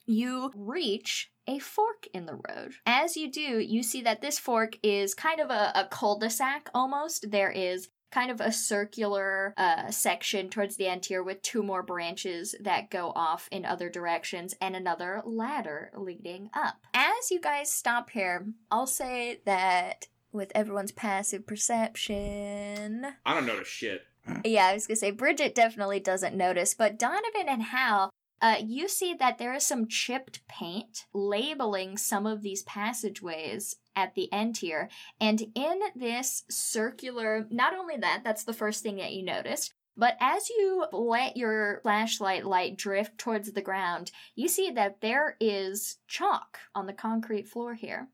[0.05, 2.73] you reach a fork in the road.
[2.85, 7.31] As you do, you see that this fork is kind of a, a cul-de-sac almost.
[7.31, 11.84] There is kind of a circular uh, section towards the end here with two more
[11.84, 16.75] branches that go off in other directions and another ladder leading up.
[16.93, 23.06] As you guys stop here, I'll say that with everyone's passive perception.
[23.25, 24.04] I don't notice shit.
[24.45, 28.88] Yeah, I was gonna say Bridget definitely doesn't notice, but Donovan and Hal, uh, you
[28.88, 34.58] see that there is some chipped paint labeling some of these passageways at the end
[34.58, 34.89] here.
[35.19, 40.17] And in this circular, not only that, that's the first thing that you noticed, but
[40.19, 45.98] as you let your flashlight light drift towards the ground, you see that there is
[46.08, 48.10] chalk on the concrete floor here.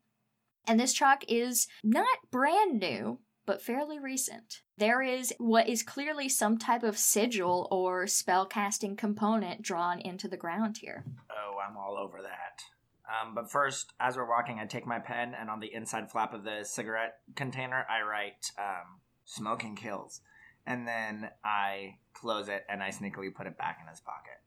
[0.68, 4.62] And this chalk is not brand new, but fairly recent.
[4.78, 10.28] There is what is clearly some type of sigil or spell casting component drawn into
[10.28, 11.04] the ground here.
[11.30, 12.64] Oh, I'm all over that.
[13.12, 16.34] Um, but first, as we're walking, I take my pen and on the inside flap
[16.34, 20.22] of the cigarette container, I write um, "smoking kills,"
[20.66, 24.40] and then I close it and I sneakily put it back in his pocket.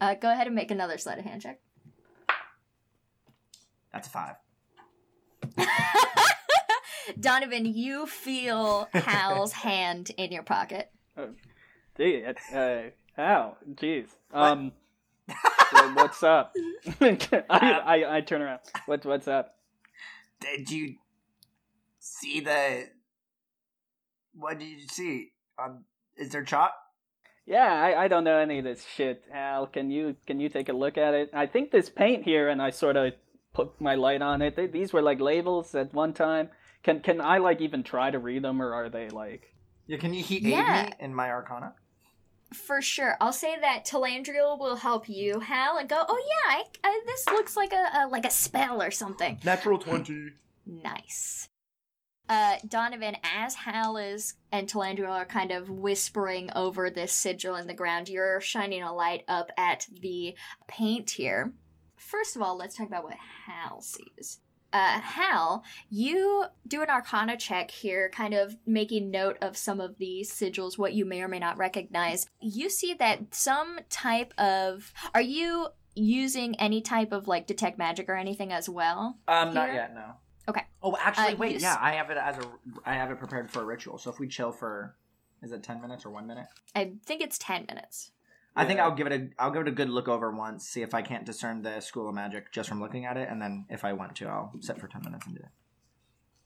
[0.00, 1.60] Uh, go ahead and make another sleight of hand check.
[3.92, 4.34] That's a five.
[7.18, 10.90] Donovan, you feel Hal's hand in your pocket.
[11.96, 14.06] Gee, it- uh, Hal, jeez.
[14.32, 14.72] Um,
[15.28, 16.52] so what's up?
[17.00, 18.60] I, I I turn around.
[18.86, 19.54] What what's up?
[20.40, 20.96] Did you
[22.00, 22.88] see the?
[24.34, 25.30] What did you see?
[25.62, 25.84] Um,
[26.16, 26.72] is there chalk?
[27.46, 29.22] Yeah, I, I don't know any of this shit.
[29.32, 31.30] Hal, can you can you take a look at it?
[31.32, 33.12] I think this paint here, and I sort of
[33.52, 34.56] put my light on it.
[34.56, 36.48] They, these were like labels at one time.
[36.84, 39.52] Can can I like even try to read them, or are they like?
[39.86, 40.82] Yeah, can you he Yeah.
[40.84, 41.74] aid me in my Arcana?
[42.52, 43.16] For sure.
[43.20, 47.26] I'll say that Talandriel will help you, Hal, and go, oh yeah, I, I, this
[47.26, 49.38] looks like a, a like a spell or something.
[49.44, 50.28] Natural twenty.
[50.66, 51.46] Nice.
[52.26, 57.66] Uh, Donovan, as Hal is and Talandriel are kind of whispering over this sigil in
[57.66, 60.34] the ground, you're shining a light up at the
[60.66, 61.52] paint here.
[61.98, 64.40] First of all, let's talk about what Hal sees.
[64.74, 69.98] Uh, Hal, you do an arcana check here, kind of making note of some of
[69.98, 72.26] these sigils, what you may or may not recognize.
[72.40, 74.92] You see that some type of.
[75.14, 79.16] Are you using any type of like detect magic or anything as well?
[79.28, 79.94] Um, not yet.
[79.94, 80.06] No.
[80.48, 80.62] Okay.
[80.82, 81.60] Oh, actually, Uh, wait.
[81.60, 82.42] Yeah, I have it as a.
[82.84, 83.96] I have it prepared for a ritual.
[83.98, 84.96] So if we chill for,
[85.40, 86.46] is it ten minutes or one minute?
[86.74, 88.10] I think it's 10 minutes.
[88.56, 89.28] I think I'll give it a.
[89.38, 92.08] I'll give it a good look over once, see if I can't discern the school
[92.08, 94.78] of magic just from looking at it, and then if I want to, I'll sit
[94.78, 95.50] for ten minutes and do it.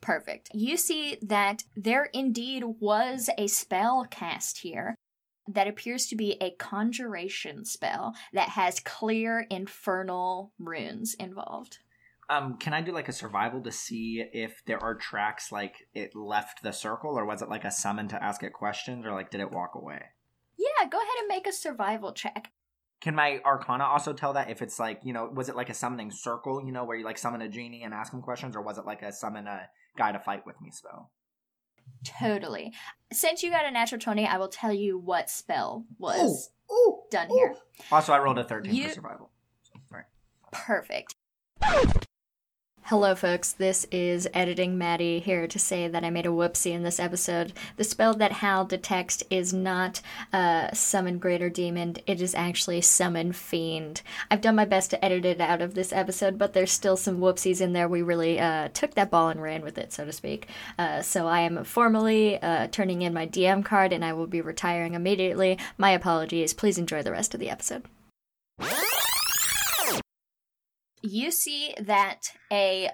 [0.01, 0.51] Perfect.
[0.55, 4.95] You see that there indeed was a spell cast here
[5.49, 11.79] that appears to be a conjuration spell that has clear infernal runes involved.
[12.31, 16.15] Um, can I do like a survival to see if there are tracks like it
[16.15, 19.31] left the circle, or was it like a summon to ask it questions, or like
[19.31, 20.03] did it walk away?
[20.59, 22.51] Yeah, go ahead and make a survival check.
[23.01, 25.75] Can my Arcana also tell that if it's like you know, was it like a
[25.75, 28.63] summoning circle, you know, where you like summon a genie and ask him questions, or
[28.63, 31.11] was it like a summon a guy to fight with me spell?
[32.05, 32.73] Totally.
[33.13, 37.29] Since you got a natural 20, I will tell you what spell was Ooh, done
[37.31, 37.55] here.
[37.91, 39.31] Also, I rolled a thirteen You- for survival.
[39.89, 40.03] Sorry.
[40.53, 41.15] Perfect.
[42.89, 43.53] Hello, folks.
[43.53, 47.53] This is Editing Maddie here to say that I made a whoopsie in this episode.
[47.77, 50.01] The spell that Hal detects is not
[50.33, 54.01] uh, Summon Greater Demon, it is actually Summon Fiend.
[54.31, 57.19] I've done my best to edit it out of this episode, but there's still some
[57.19, 57.89] whoopsies in there.
[57.89, 60.49] We really uh, took that ball and ran with it, so to speak.
[60.79, 64.41] Uh, so I am formally uh, turning in my DM card and I will be
[64.41, 65.59] retiring immediately.
[65.77, 66.55] My apologies.
[66.55, 67.85] Please enjoy the rest of the episode.
[71.03, 72.91] You see that a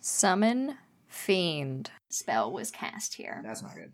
[0.00, 3.42] summon fiend spell was cast here.
[3.44, 3.92] That's not good.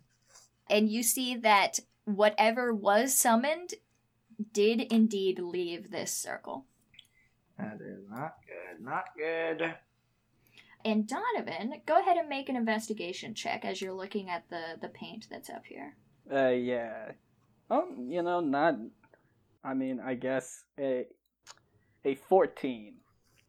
[0.69, 3.75] And you see that whatever was summoned
[4.51, 6.65] did indeed leave this circle.
[7.57, 8.83] That is not good.
[8.83, 9.75] Not good.
[10.83, 14.89] And Donovan, go ahead and make an investigation check as you're looking at the, the
[14.89, 15.95] paint that's up here.
[16.31, 17.11] Uh, yeah.
[17.69, 18.75] Oh, you know, not.
[19.63, 21.07] I mean, I guess a
[22.03, 22.95] a fourteen.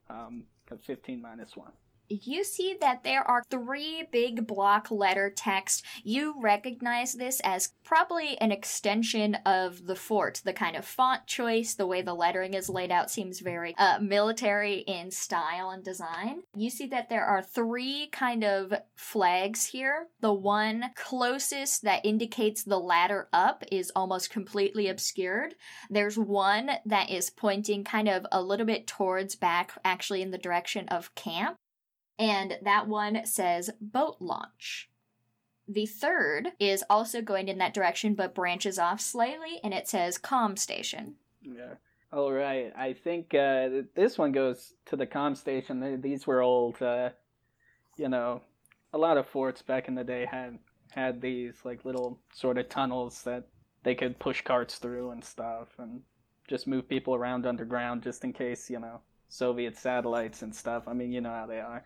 [0.09, 1.73] Um, 'cause fifteen minus one.
[2.09, 5.85] You see that there are three big block letter text.
[6.03, 10.43] You recognize this as probably an extension of the fort.
[10.45, 13.99] The kind of font choice, the way the lettering is laid out seems very uh,
[14.01, 16.43] military in style and design.
[16.55, 20.09] You see that there are three kind of flags here.
[20.21, 25.55] The one closest that indicates the ladder up is almost completely obscured.
[25.91, 30.39] There's one that is pointing kind of a little bit towards back, actually in the
[30.39, 31.57] direction of camp
[32.19, 34.91] and that one says boat launch.
[35.69, 40.19] The third is also going in that direction but branches off slightly and it says
[40.19, 41.17] com station.
[41.43, 41.75] Yeah.
[42.13, 42.73] All right.
[42.77, 46.01] I think uh, this one goes to the com station.
[46.01, 46.81] These were old.
[46.81, 47.11] Uh,
[47.97, 48.43] you know,
[48.93, 50.59] a lot of forts back in the day had
[50.91, 53.45] had these like little sort of tunnels that
[53.83, 56.01] they could push carts through and stuff, and
[56.49, 60.85] just move people around underground just in case you know Soviet satellites and stuff.
[60.87, 61.85] I mean, you know how they are.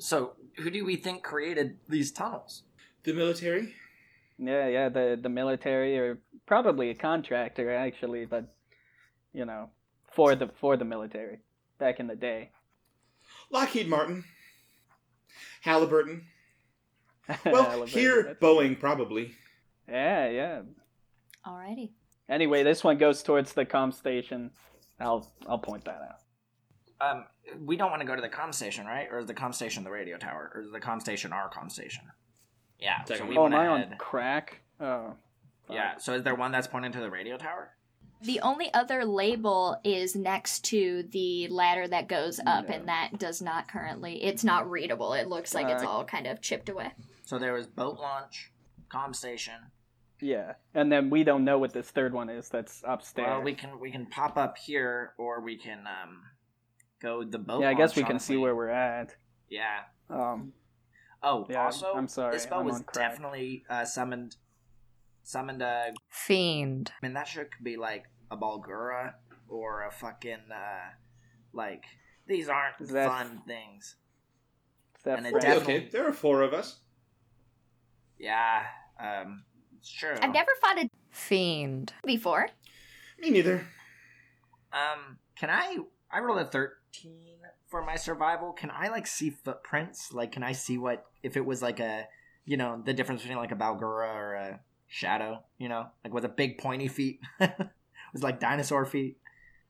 [0.00, 2.62] So, who do we think created these tunnels?
[3.04, 3.74] The military?
[4.38, 8.44] Yeah, yeah, the the military or probably a contractor actually, but
[9.32, 9.70] you know,
[10.12, 11.40] for the for the military
[11.78, 12.50] back in the day.
[13.50, 14.24] Lockheed Martin.
[15.62, 16.24] Halliburton.
[17.44, 19.34] Well, Halliburton, here, that's- Boeing, probably.
[19.88, 20.62] Yeah, yeah.
[21.46, 21.90] Alrighty.
[22.28, 24.50] Anyway, this one goes towards the com station.
[24.98, 26.20] I'll I'll point that out.
[27.00, 27.24] Um,
[27.64, 29.08] we don't want to go to the com station, right?
[29.10, 30.52] Or is the com station the radio tower?
[30.54, 32.04] Or is the com station our com station?
[32.78, 33.04] Yeah.
[33.04, 34.60] So we oh, am I on crack?
[34.80, 35.14] Oh.
[35.66, 35.76] fuck.
[35.76, 35.96] Yeah.
[35.98, 37.70] So is there one that's pointing to the radio tower?
[38.22, 42.74] The only other label is next to the ladder that goes up Yeah.
[42.76, 45.14] and that does not currently it's not readable.
[45.14, 46.92] It looks like it's Uh, all kind of chipped away.
[47.24, 48.50] So there was boat launch,
[48.90, 49.54] com station.
[50.20, 52.50] Yeah, and then we don't know what this third one is.
[52.50, 53.26] That's upstairs.
[53.28, 56.24] Well, we can we can pop up here, or we can um
[57.00, 57.60] go the boat.
[57.62, 59.14] yeah, I guess we can see where we're at.
[59.48, 59.80] Yeah.
[60.08, 60.52] Um,
[61.22, 64.36] Oh, Yeah, also, I'm sorry, This boat I'm was definitely uh, summoned.
[65.22, 65.92] Summoned a.
[66.08, 66.90] Fiend.
[67.02, 69.12] I mean, that shit could be like a Barlgura
[69.48, 70.90] or a fucking uh,
[71.52, 71.84] like.
[72.26, 73.96] These aren't that- fun things.
[75.04, 75.44] that And it French?
[75.44, 76.78] Okay, definitely- okay, there are four of us.
[78.18, 78.62] Yeah.
[78.98, 79.44] Um.
[79.82, 80.14] Sure.
[80.22, 82.48] I've never fought a fiend before.
[83.18, 83.66] Me neither.
[84.72, 85.18] Um.
[85.36, 85.76] Can I?
[86.12, 87.38] I rolled a thirteen
[87.68, 88.52] for my survival.
[88.52, 90.12] Can I like see footprints?
[90.12, 92.06] Like, can I see what if it was like a,
[92.44, 95.42] you know, the difference between like a Barlgura or a shadow?
[95.58, 97.20] You know, like with a big pointy feet.
[98.12, 99.18] was like dinosaur feet.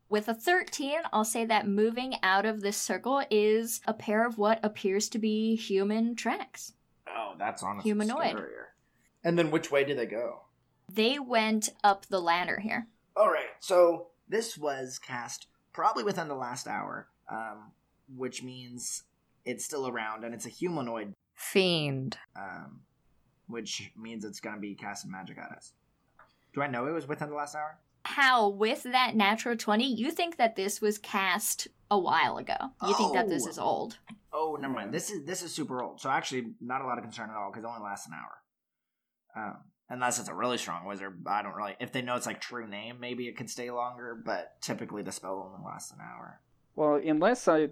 [0.08, 4.38] With a 13, I'll say that moving out of this circle is a pair of
[4.38, 6.72] what appears to be human tracks.
[7.08, 8.36] Oh, that's honestly Humanoid.
[8.36, 8.66] scarier.
[9.22, 10.42] And then which way did they go?
[10.92, 12.88] They went up the ladder here.
[13.16, 13.50] All right.
[13.60, 17.72] So this was cast probably within the last hour, um,
[18.16, 19.04] which means
[19.44, 22.18] it's still around, and it's a humanoid, Fiend.
[22.36, 22.80] um,
[23.46, 25.72] which means it's gonna be casting magic at us.
[26.52, 27.78] Do I know it was within the last hour?
[28.04, 32.56] Hal, with that natural 20, you think that this was cast a while ago?
[32.86, 33.50] You think that this Oh.
[33.50, 33.98] is old?
[34.32, 34.92] Oh, never mind.
[34.94, 37.50] This is this is super old, so actually not a lot of concern at all
[37.50, 38.42] because it only lasts an hour.
[39.36, 41.74] Um, unless it's a really strong wizard, I don't really.
[41.80, 44.20] If they know it's like true name, maybe it could stay longer.
[44.24, 46.40] But typically, the spell only lasts an hour.
[46.76, 47.68] Well, unless I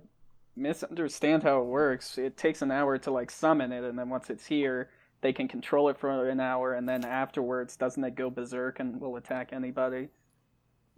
[0.57, 4.29] misunderstand how it works, it takes an hour to like summon it, and then once
[4.29, 4.91] it's here,
[5.21, 9.01] they can control it for an hour, and then afterwards, doesn't it go berserk and
[9.01, 10.09] will attack anybody?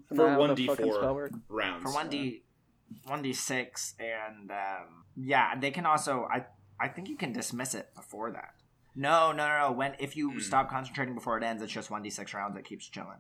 [0.07, 0.66] Isn't For that how the 1d4.
[0.66, 1.39] fucking spell works?
[1.49, 1.83] rounds.
[1.83, 2.43] For one d,
[3.07, 6.27] one d six, and um, yeah, they can also.
[6.33, 6.47] I
[6.81, 8.55] I think you can dismiss it before that.
[9.01, 9.73] No, no, no, no.
[9.73, 10.39] When if you Hmm.
[10.41, 12.57] stop concentrating before it ends, it's just one d six rounds.
[12.57, 13.19] It keeps chilling.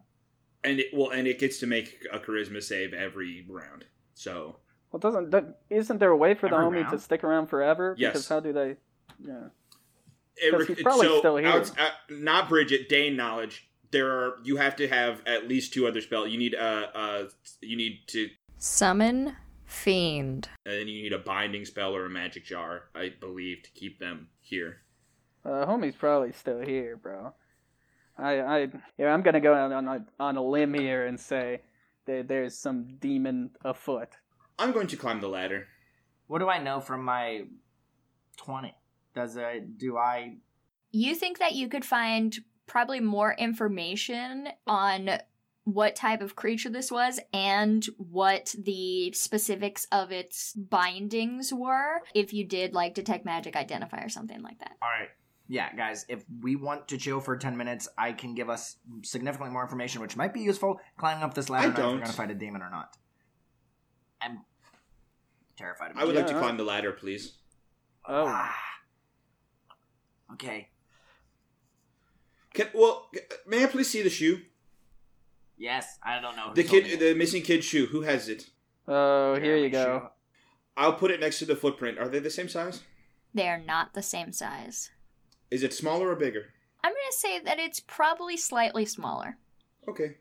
[0.62, 3.86] and it well, and it gets to make a charisma save every round.
[4.12, 4.60] So
[4.92, 6.90] Well, doesn't that, isn't there a way for the Every homie round?
[6.90, 7.94] to stick around forever?
[7.96, 8.12] Yes.
[8.12, 8.76] Because how do they?
[9.18, 9.48] Yeah.
[10.36, 11.48] it, 'Cause re- he's probably so still here.
[11.48, 13.70] outs- uh, not Bridget, Dane knowledge.
[13.90, 16.28] There are you have to have at least two other spells.
[16.30, 17.28] You need uh uh
[17.62, 18.28] you need to
[18.58, 20.48] Summon Fiend.
[20.66, 23.98] and then you need a binding spell or a magic jar, I believe, to keep
[23.98, 24.82] them here.
[25.44, 27.32] Uh, homie's probably still here, bro.
[28.18, 28.68] I, I,
[28.98, 31.62] yeah, I'm gonna go out on a, on a limb here and say
[32.06, 34.08] that there's some demon afoot.
[34.58, 35.68] I'm going to climb the ladder.
[36.26, 37.44] What do I know from my
[38.36, 38.74] twenty?
[39.14, 39.78] Does it?
[39.78, 40.36] Do I?
[40.92, 42.36] You think that you could find
[42.66, 45.10] probably more information on
[45.64, 52.32] what type of creature this was and what the specifics of its bindings were if
[52.32, 54.76] you did like detect magic identify or something like that.
[54.82, 55.08] All right.
[55.50, 59.52] Yeah, guys, if we want to chill for 10 minutes, I can give us significantly
[59.52, 62.06] more information, which might be useful climbing up this ladder I and if we're going
[62.06, 62.96] to fight a demon or not.
[64.22, 64.42] I'm
[65.56, 66.38] terrified of I would like to Yeah.
[66.38, 67.38] climb the ladder, please.
[68.04, 68.56] Oh, Ah.
[70.34, 70.68] Okay.
[72.54, 73.10] Can well,
[73.44, 74.42] may I please see the shoe?
[75.58, 76.52] Yes, I don't know.
[76.54, 77.86] The kid, the missing kid's shoe.
[77.86, 78.50] Who has it?
[78.86, 79.84] oh, here you go.
[79.84, 80.08] Shaw.
[80.76, 81.98] I'll put it next to the footprint.
[81.98, 82.84] Are they the same size?
[83.34, 84.90] They are not the same size.
[85.50, 86.46] Is it smaller or bigger?
[86.82, 89.36] I'm going to say that it's probably slightly smaller.
[89.88, 90.16] Okay.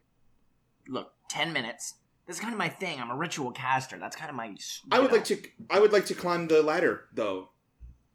[0.87, 1.95] Look, 10 minutes.
[2.27, 2.99] This is kind of my thing.
[2.99, 3.97] I'm a ritual caster.
[3.97, 4.55] That's kind of my.
[4.91, 5.37] I would you like to.
[5.69, 7.49] I would like to climb the ladder, though.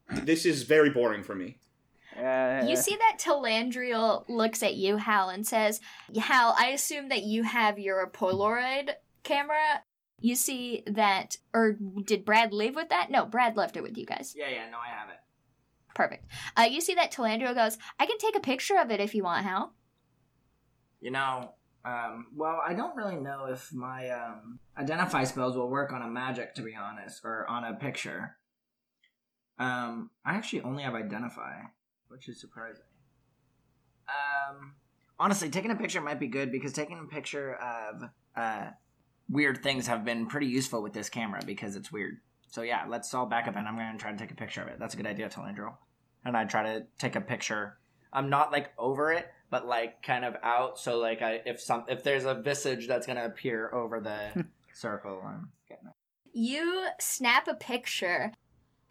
[0.08, 1.58] This is very boring for me.
[2.16, 5.80] Uh, You see that Talandriel looks at you, Hal, and says,
[6.16, 8.90] Hal, I assume that you have your Polaroid
[9.24, 9.82] camera.
[10.20, 13.10] You see that, or did Brad leave with that?
[13.10, 14.34] No, Brad left it with you guys.
[14.36, 15.16] Yeah, yeah, no, I have it.
[15.94, 16.26] Perfect.
[16.56, 19.22] Uh, you see that Talandriel goes, I can take a picture of it if you
[19.22, 19.72] want, Hal.
[21.00, 25.92] You know, um, well, I don't really know if my um, identify spells will work
[25.92, 28.36] on a magic, to be honest, or on a picture.
[29.58, 31.60] Um, I actually only have identify,
[32.08, 32.82] which is surprising.
[34.08, 34.74] Um,
[35.18, 38.02] honestly, taking a picture might be good because taking a picture of
[38.34, 38.70] uh,
[39.28, 42.20] weird things have been pretty useful with this camera because it's weird.
[42.54, 44.68] So yeah, let's all back up and I'm gonna try to take a picture of
[44.68, 44.78] it.
[44.78, 45.74] That's a good idea, Talandro.
[46.24, 47.78] And I try to take a picture.
[48.12, 50.78] I'm not like over it, but like kind of out.
[50.78, 55.20] So like I if some if there's a visage that's gonna appear over the circle,
[55.26, 55.94] I'm getting it.
[56.32, 58.32] You snap a picture,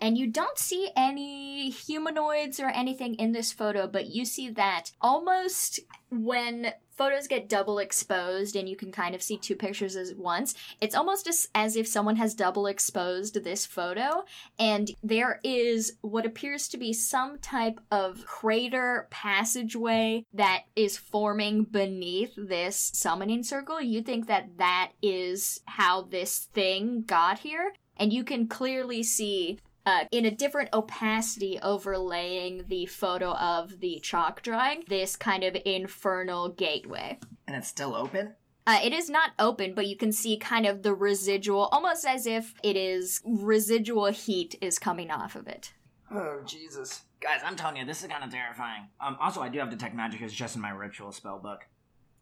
[0.01, 4.91] and you don't see any humanoids or anything in this photo, but you see that
[4.99, 10.17] almost when photos get double exposed and you can kind of see two pictures at
[10.17, 14.23] once, it's almost as, as if someone has double exposed this photo,
[14.59, 21.63] and there is what appears to be some type of crater passageway that is forming
[21.63, 23.81] beneath this summoning circle.
[23.81, 29.59] You think that that is how this thing got here, and you can clearly see
[29.86, 35.57] uh, in a different opacity overlaying the photo of the chalk drawing this kind of
[35.65, 37.19] infernal gateway.
[37.47, 38.34] And it's still open?
[38.65, 42.25] Uh, it is not open, but you can see kind of the residual, almost as
[42.25, 45.73] if it is residual heat is coming off of it.
[46.09, 47.01] Oh Jesus.
[47.19, 48.88] Guys, I'm telling you, this is kinda terrifying.
[49.01, 51.65] Um also I do have detect magic, it's just in my ritual spell book.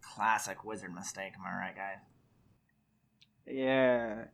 [0.02, 2.00] Classic wizard mistake, am I right, guys?
[3.46, 4.26] yeah.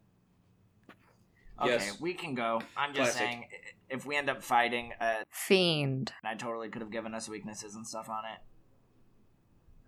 [1.62, 2.00] Okay, Yes.
[2.00, 2.62] we can go.
[2.76, 3.28] I'm just Classic.
[3.28, 3.46] saying,
[3.90, 6.14] if we end up fighting, a Fiend.
[6.24, 8.40] I totally could have given us weaknesses and stuff on it.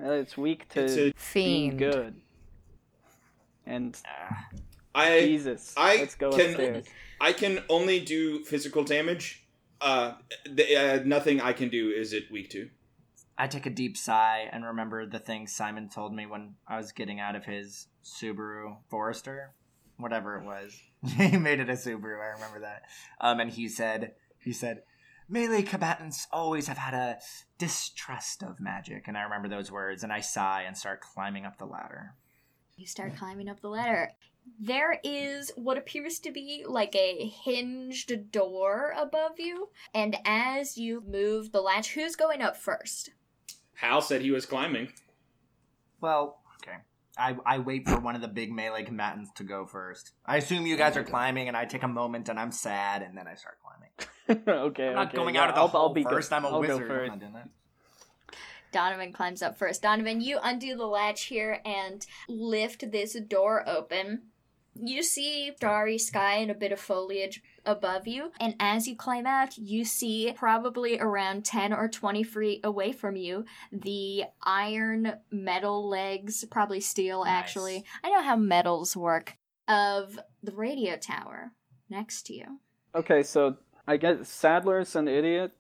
[0.04, 0.96] Well, it's weak to It's a,
[1.34, 1.80] being Fiend.
[1.80, 2.22] good.
[3.66, 4.34] And Uh,
[4.96, 6.88] I Jesus, I let's go can- upstairs.
[7.22, 9.46] I can only do physical damage.
[9.82, 10.16] Uh,
[10.50, 12.70] the, uh, nothing I can do is it weak to.
[13.38, 16.92] I take a deep sigh and remember the things Simon told me when I was
[16.92, 19.54] getting out of his Subaru Forester.
[20.00, 20.80] Whatever it was.
[21.16, 22.22] he made it a Subaru.
[22.22, 22.84] I remember that.
[23.22, 24.84] Um, and he said, he said,
[25.28, 27.20] melee combatants always have had a
[27.58, 29.08] distrust of magic.
[29.08, 32.16] And I remember those words, and I sigh and start climbing up the ladder.
[32.76, 34.14] You start climbing up the ladder.
[34.60, 41.04] There is what appears to be like a hinged door above you, and as you
[41.06, 43.12] move the latch, who's going up first?
[43.76, 44.94] Hal said he was climbing.
[46.02, 46.78] Well, okay.
[47.20, 50.12] I, I wait for one of the big melee combatants to go first.
[50.26, 53.18] I assume you guys are climbing, and I take a moment and I'm sad, and
[53.18, 54.48] then I start climbing.
[54.48, 54.88] okay.
[54.90, 56.32] I'm not okay, going yeah, out of the I'll, hole I'll be go- first.
[56.32, 56.92] I'm a I'll go wizard.
[56.92, 57.50] I'm not doing that.
[58.72, 59.82] Donovan climbs up first.
[59.82, 64.29] Donovan, you undo the latch here and lift this door open.
[64.82, 69.26] You see starry sky and a bit of foliage above you, and as you climb
[69.26, 75.88] out, you see probably around 10 or 20 feet away from you the iron metal
[75.88, 77.34] legs, probably steel Nice.
[77.34, 77.86] actually.
[78.04, 79.38] I know how metals work,
[79.70, 81.52] of the radio tower
[81.90, 82.60] next to you.
[82.96, 83.58] Okay, so
[83.88, 85.52] I guess Sadler's an idiot.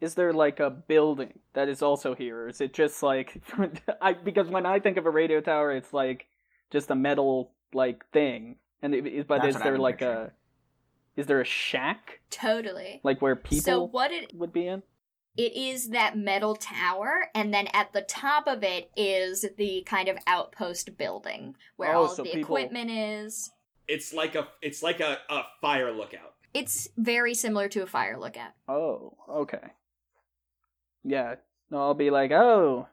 [0.00, 2.42] Is there like a building that is also here?
[2.42, 3.40] Or is it just like
[4.02, 6.26] I because when I think of a radio tower, it's like
[6.70, 9.98] just a metal like thing, and it, it- but That's is what I've there like
[9.98, 10.18] picturing.
[10.26, 13.00] a is there a shack Totally.
[13.02, 14.82] like where people So what it would be in?
[15.38, 20.08] It is that metal tower, and then at the top of it is the kind
[20.08, 23.50] of outpost building where Oh, all so of the people- equipment is.
[23.88, 26.34] It's like a it's like a, a fire lookout.
[26.54, 28.52] It's very similar to a fire lookout.
[28.68, 29.60] Oh, okay.
[31.04, 31.36] Yeah,
[31.70, 32.88] no, I'll be like, oh,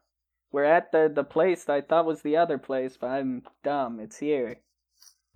[0.54, 4.00] we're at the the place I thought was the other place, but I'm dumb.
[4.00, 4.60] It's here.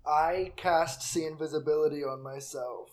[0.06, 2.90] I cast see invisibility on myself.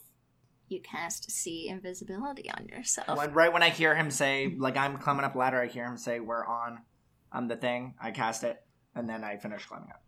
[0.68, 3.16] You cast see invisibility on yourself.
[3.16, 5.98] When, right when I hear him say, like I'm climbing up ladder, I hear him
[5.98, 6.80] say, "We're on."
[7.32, 7.94] Um, the thing.
[8.02, 8.62] I cast it,
[8.96, 10.02] and then I finish climbing up.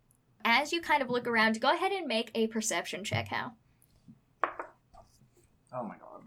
[0.44, 3.54] As you kind of look around, go ahead and make a perception check, Hal?
[5.74, 6.24] Oh my god,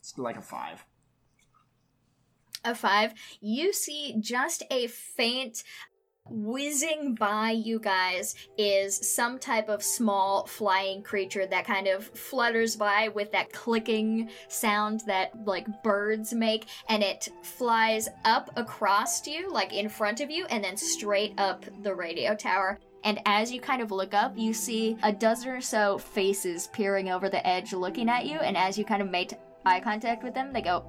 [0.00, 0.84] it's like a five.
[2.68, 5.62] A five, you see just a faint
[6.30, 12.76] whizzing by you guys is some type of small flying creature that kind of flutters
[12.76, 19.50] by with that clicking sound that like birds make and it flies up across you
[19.50, 22.78] like in front of you and then straight up the radio tower.
[23.04, 27.08] And as you kind of look up you see a dozen or so faces peering
[27.08, 29.32] over the edge looking at you and as you kind of make
[29.64, 30.84] eye contact with them they go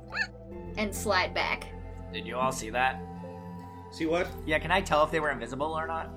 [0.78, 1.68] and slide back
[2.14, 3.02] Did you all see that?
[3.92, 4.28] See what?
[4.46, 6.10] Yeah, can I tell if they were invisible or not?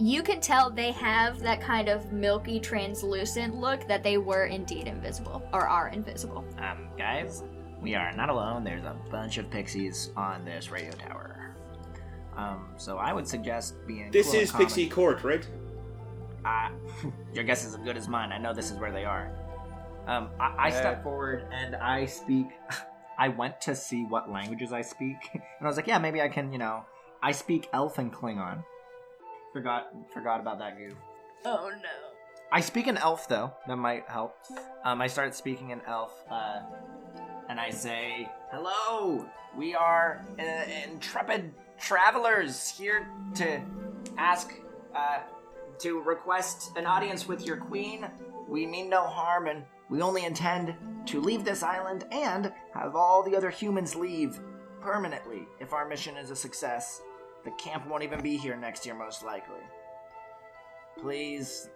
[0.00, 4.86] you can tell they have that kind of milky translucent look that they were indeed
[4.86, 7.42] invisible or are invisible Um, guys,
[7.82, 8.62] we are not alone.
[8.62, 11.54] There's a bunch of pixies on this radio tower.
[12.36, 14.12] Um, so I would suggest being.
[14.12, 15.44] This cool is calm Pixie Court, right?
[16.44, 16.70] Ah,
[17.34, 18.30] your guess is as good as mine.
[18.30, 19.32] I know this is where they are.
[20.06, 20.76] Um, I, I Yeah.
[20.78, 22.46] step forward and I speak.
[23.18, 26.28] I went to see what languages I speak, and I was like, yeah, maybe I
[26.28, 26.84] can, you know,
[27.22, 28.64] I speak Elf and Klingon.
[29.52, 30.94] Forgot, forgot about that goof.
[31.44, 32.08] oh no
[32.50, 33.52] I speak in Elf though.
[33.66, 34.36] That might help.
[34.84, 36.60] Um, I started speaking in Elf, uh,
[37.48, 40.42] and I say, "Hello, we are uh,
[40.90, 43.60] intrepid travelers here to
[44.16, 44.54] ask,
[44.94, 45.18] uh,
[45.80, 48.08] to request an audience with your queen.
[48.48, 50.74] We mean no harm, and we only intend
[51.06, 54.38] to leave this island and have all the other humans leave
[54.80, 57.00] permanently if our mission is a success.
[57.44, 59.60] The camp won't even be here next year, most likely.
[61.00, 61.68] Please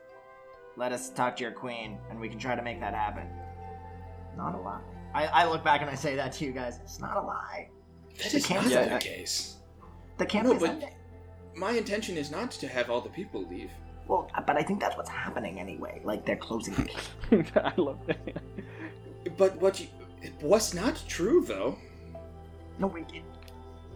[0.77, 3.27] let us talk to your queen, and we can try to make that happen.
[4.37, 4.81] Not a lie.
[5.15, 6.79] I, I look back and I say that to you guys.
[6.83, 7.69] It's not a lie.
[8.19, 9.03] That The is camp not said the it.
[9.03, 9.57] case.
[10.19, 10.95] The camp No, is but- ending.
[11.55, 13.71] My intention is not to have all the people leave.
[14.09, 16.01] Well, but I think that's what's happening anyway.
[16.05, 16.85] Like they're closing the
[17.31, 17.57] camp.
[17.57, 18.43] I love that.
[19.37, 19.87] But what you,
[20.21, 21.79] it was not true, though.
[22.79, 23.23] No, it, it,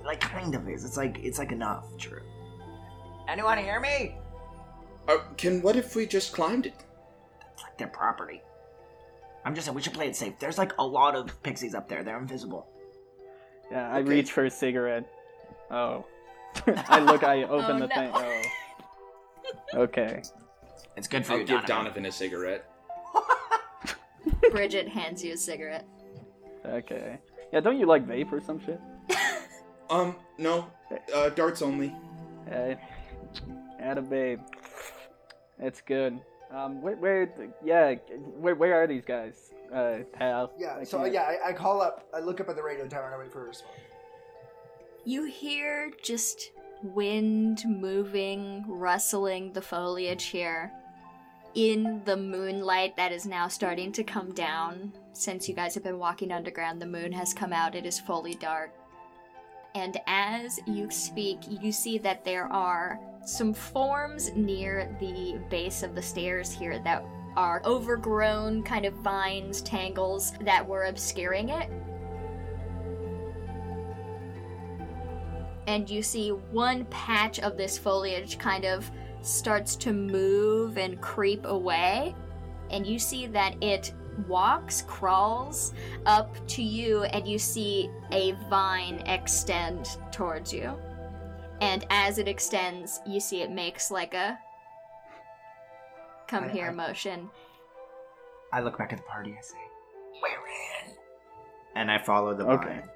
[0.05, 0.85] like kind of is.
[0.85, 1.85] It's like it's like enough.
[1.99, 2.23] True.
[3.29, 4.17] Anyone hear me?
[5.09, 6.75] Uh, can what if we just climbed it?
[7.55, 8.41] It's like their property.
[9.45, 10.35] I'm just saying we should play it safe.
[10.39, 12.03] There's like a lot of pixies up there.
[12.05, 12.67] They're invisible.
[13.71, 14.09] Yeah, I Okay.
[14.09, 15.09] reach for a cigarette.
[15.71, 16.05] Oh.
[16.89, 17.95] I look, I open Oh, the no.
[17.95, 18.11] thing.
[18.15, 18.43] Oh.
[19.75, 20.23] Okay.
[20.97, 22.03] It's good for I'll you, give Donovan.
[22.03, 22.71] Donovan a cigarette.
[24.51, 25.87] bridget hands you a cigarette
[26.65, 27.19] Okay.
[27.53, 28.81] Yeah, don't you like vape or some shit?
[29.89, 30.67] Um, no,
[31.15, 31.95] uh, darts only.
[32.49, 32.77] Hey,
[33.79, 34.41] add a babe.
[35.61, 36.19] That's good.
[36.51, 37.33] Um, where, where,
[37.65, 37.95] yeah,
[38.37, 39.53] where, where are these guys?
[39.73, 40.53] Uh, Hal.
[40.59, 42.89] Yeah, I so can't- yeah, I, I call up, I look up at the radio
[42.89, 43.71] tower and I wait for a response.
[45.05, 46.51] You hear just
[46.83, 50.73] wind moving, rustling the foliage here.
[51.57, 54.93] in the moonlight that is now starting to come down.
[55.15, 58.35] Since you guys have been walking underground, the moon has come out, it is fully
[58.35, 58.73] dark.
[59.75, 65.95] And as you speak, you see that there are some forms near the base of
[65.95, 67.05] the stairs here that
[67.37, 71.71] are overgrown kind of vines, tangles that were obscuring it.
[75.67, 78.89] And you see one patch of this foliage kind of
[79.23, 82.15] starts to move and creep away.
[82.71, 83.93] And you see that it
[84.29, 85.75] walks, crawls
[86.07, 90.73] up to you, and you see a vine extend towards you.
[91.61, 94.39] And as it extends, you see it makes like a
[96.29, 97.31] come I- here I- motion.
[98.53, 99.35] I look back at the party.
[99.37, 99.59] I say,
[100.23, 100.97] "We're in,"
[101.75, 102.67] and I follow the Okay.
[102.69, 102.91] vine.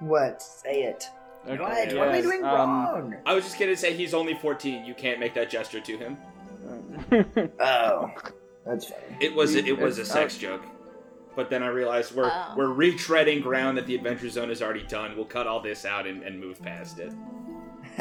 [0.00, 0.40] What?
[0.40, 1.04] Say it.
[1.46, 1.96] Okay, What?
[1.96, 3.14] What are we doing um, wrong?
[3.24, 4.84] I was just gonna say he's only 14.
[4.84, 6.16] You can't make that gesture to him.
[7.60, 8.10] Oh,
[8.66, 9.02] that's funny.
[9.20, 10.62] It was a, it was a It's- sex joke.
[11.36, 12.54] But then I realized we're Oh.
[12.56, 15.14] we're retreading ground that the Adventure Zone has already done.
[15.16, 17.12] We'll cut all this out and, and move past it.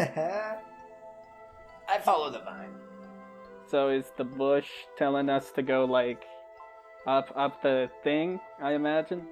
[1.90, 2.74] I follow the vine.
[3.70, 4.68] So is the bush
[4.98, 6.24] telling us to go like
[7.06, 8.40] up up the thing?
[8.62, 9.28] I imagine,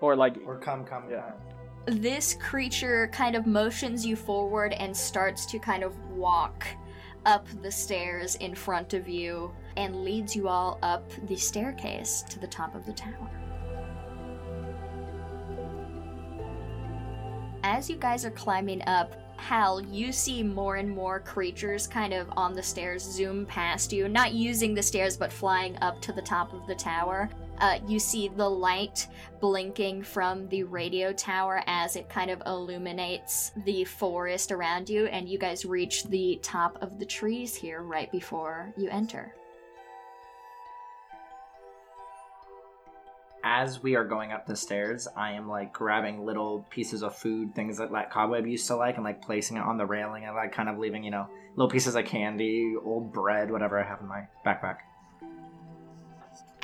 [0.00, 1.22] or like Or come, come, Yeah.
[1.30, 1.40] come.
[1.86, 6.66] This creature kind of motions you forward and starts to kind of walk
[7.26, 12.38] up the stairs in front of you and leads you all up the staircase to
[12.38, 13.30] the top of the tower.
[17.62, 22.28] As you guys are climbing up, Hal, you see more and more creatures kind of
[22.36, 26.22] on the stairs zoom past you, not using the stairs but flying up to the
[26.22, 27.28] top of the tower.
[27.58, 29.06] Uh, you see the light
[29.40, 35.28] blinking from the radio tower as it kind of illuminates the forest around you, and
[35.28, 39.34] you guys reach the top of the trees here right before you enter.
[43.46, 47.54] As we are going up the stairs, I am like grabbing little pieces of food,
[47.54, 50.34] things that like Cobweb used to like, and like placing it on the railing and
[50.34, 54.00] like kind of leaving, you know, little pieces of candy, old bread, whatever I have
[54.00, 54.78] in my backpack.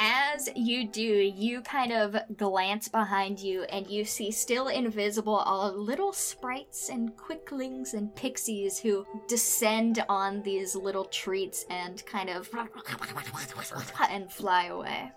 [0.03, 5.77] As you do, you kind of glance behind you and you see still invisible all
[5.77, 12.49] little sprites and quicklings and pixies who descend on these little treats and kind of
[14.11, 15.13] and fly away.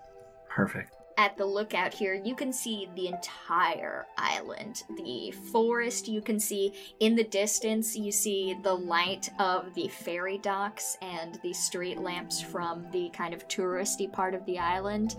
[0.50, 0.94] Perfect.
[1.16, 4.82] At the lookout here, you can see the entire island.
[4.96, 10.38] The forest you can see in the distance, you see the light of the ferry
[10.38, 15.16] docks and the street lamps from the kind of touristy part of the island.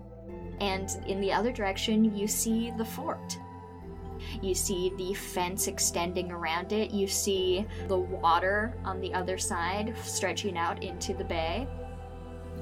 [0.60, 3.38] And in the other direction, you see the fort.
[4.42, 6.92] You see the fence extending around it.
[6.92, 11.68] You see the water on the other side stretching out into the bay.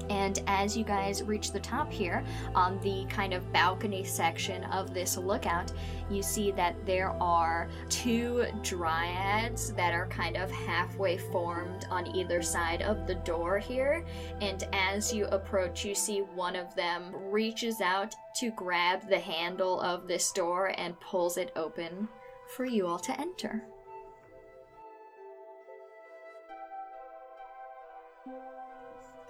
[0.10, 2.24] And as you guys reach the top here,
[2.56, 5.72] on the kind of balcony section of this lookout,
[6.10, 12.42] you see that there are two dryads that are kind of halfway formed on either
[12.42, 14.06] side of the door here.
[14.42, 19.80] And as you approach, you see one of them reaches out to grab the handle
[19.82, 22.08] of this door and pulls it open
[22.56, 23.64] for you all to enter.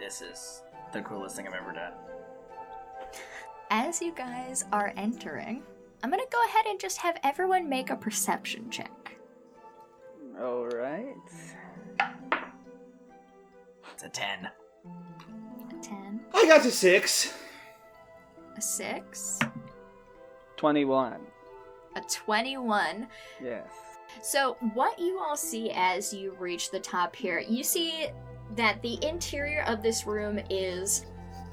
[0.04, 1.94] This is the coolest thing I've ever done.
[3.70, 5.64] As you guys are entering,
[6.04, 9.18] I'm gonna go ahead and just have everyone make a perception check.
[10.38, 11.16] all right.
[13.94, 14.50] It's a 10.
[15.72, 17.34] A 10, I got a six.
[18.58, 19.40] a 6,
[20.58, 21.22] Twenty-one.
[21.96, 23.08] a 21.
[23.42, 23.68] Yes.
[24.22, 28.08] So, what you all see as you reach the top here, you see
[28.56, 31.06] that the interior of this room is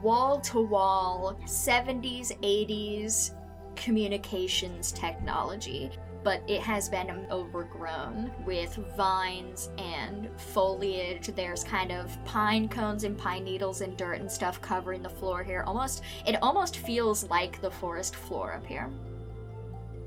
[0.02, 3.34] wall to wall 70s, 80s
[3.76, 5.90] communications technology,
[6.22, 11.28] but it has been overgrown with vines and foliage.
[11.28, 15.42] There's kind of pine cones and pine needles and dirt and stuff covering the floor
[15.42, 15.64] here.
[15.66, 18.90] Almost it almost feels like the forest floor up here.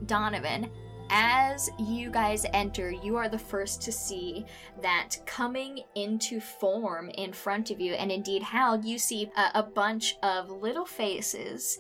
[0.06, 0.70] Donovan,
[1.10, 4.46] as you guys enter, you are the first to see
[4.82, 9.64] that coming into form in front of you, and indeed, Hal, you see a, a
[9.64, 11.78] bunch of little faces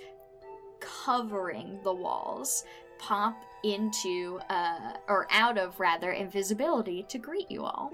[0.80, 2.65] covering the walls
[2.99, 7.93] pop into, uh, or out of rather, invisibility to greet you all.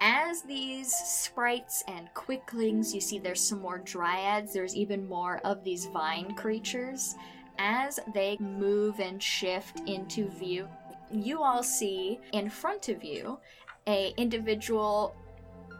[0.00, 5.64] As these sprites and quicklings, you see there's some more dryads, there's even more of
[5.64, 7.16] these vine creatures
[7.58, 10.68] as they move and shift into view,
[11.10, 13.38] you all see in front of you
[13.86, 15.16] a individual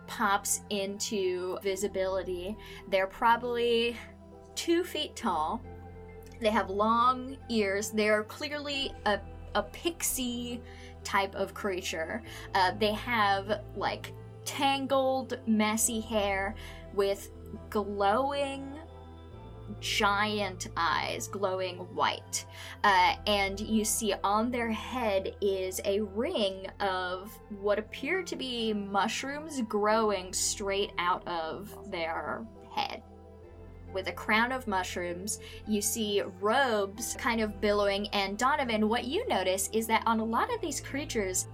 [0.07, 2.57] pops into visibility.
[2.89, 3.97] They're probably
[4.55, 5.63] two feet tall.
[6.41, 7.91] They have long ears.
[7.91, 9.21] They're clearly a,
[9.55, 10.63] a pixie
[11.05, 12.23] type of creature.
[12.55, 14.13] Uh, they have like
[14.45, 16.55] tangled, messy hair
[16.95, 17.31] with
[17.71, 18.78] glowing
[19.81, 22.45] giant eyes glowing white.
[22.85, 28.73] Uh, and you see on their head is a ring of what appear to be
[28.73, 33.03] mushrooms growing straight out of their head.
[33.93, 38.09] With a crown of mushrooms, you see robes kind of billowing.
[38.09, 41.49] And Donovan, what you notice is that on a lot of these creatures,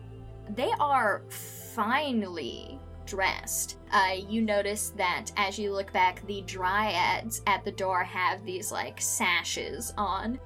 [0.51, 3.79] they are finely dressed.
[3.93, 8.73] Uh, you notice that as you look back, the dryads at the door have these
[8.73, 10.39] like sashes on.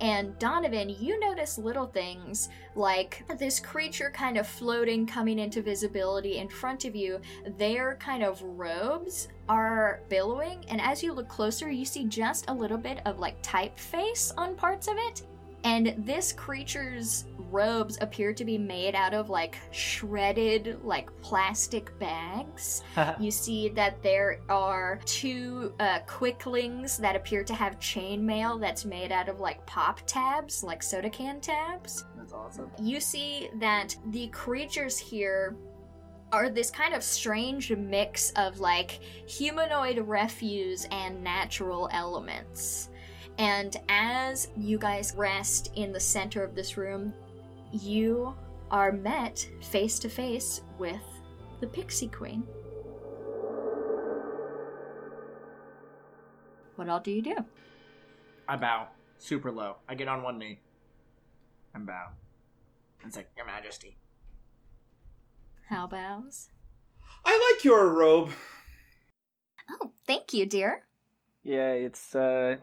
[0.00, 6.38] And Donovan, you notice little things like this creature kind of floating, coming into visibility
[6.38, 7.20] in front of you.
[7.56, 12.54] Their kind of robes are billowing, and as you look closer, you see just a
[12.54, 15.22] little bit of like typeface on parts of it.
[15.64, 22.82] And this creature's robes appear to be made out of like shredded, like plastic bags.
[23.20, 29.10] you see that there are two uh, quicklings that appear to have chainmail that's made
[29.10, 32.04] out of like pop tabs, like soda can tabs.
[32.16, 32.70] That's awesome.
[32.80, 35.56] You see that the creatures here
[36.32, 42.90] are this kind of strange mix of like humanoid refuse and natural elements.
[43.38, 47.12] And as you guys rest in the center of this room,
[47.72, 48.34] you
[48.70, 51.02] are met face to face with
[51.60, 52.46] the Pixie Queen.
[56.76, 57.36] What all do you do?
[58.48, 59.76] I bow super low.
[59.88, 60.60] I get on one knee
[61.74, 62.08] and bow.
[63.06, 63.96] It's like, Your Majesty.
[65.68, 66.50] How bows.
[67.24, 68.30] I like your robe.
[69.70, 70.82] Oh, thank you, dear.
[71.42, 72.56] Yeah, it's uh,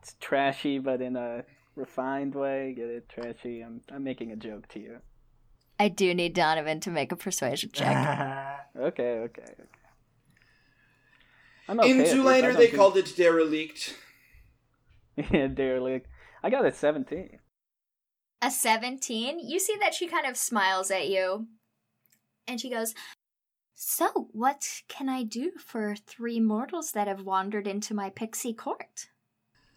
[0.00, 1.44] it's trashy, but in a
[1.76, 2.74] refined way.
[2.76, 3.08] Get it?
[3.08, 3.60] Trashy.
[3.62, 4.98] I'm I'm making a joke to you.
[5.78, 7.96] I do need Donovan to make a persuasion check.
[8.76, 9.64] Okay, okay, okay.
[11.68, 12.14] I'm okay In at this.
[12.14, 13.96] Zoolander, they do- called it derelict.
[15.30, 16.06] yeah, derelict.
[16.42, 17.38] I got a 17.
[18.42, 21.46] a 17, you see that she kind of smiles at you.
[22.46, 22.94] And she goes,
[23.74, 29.08] So, what can I do for three mortals that have wandered into my pixie court?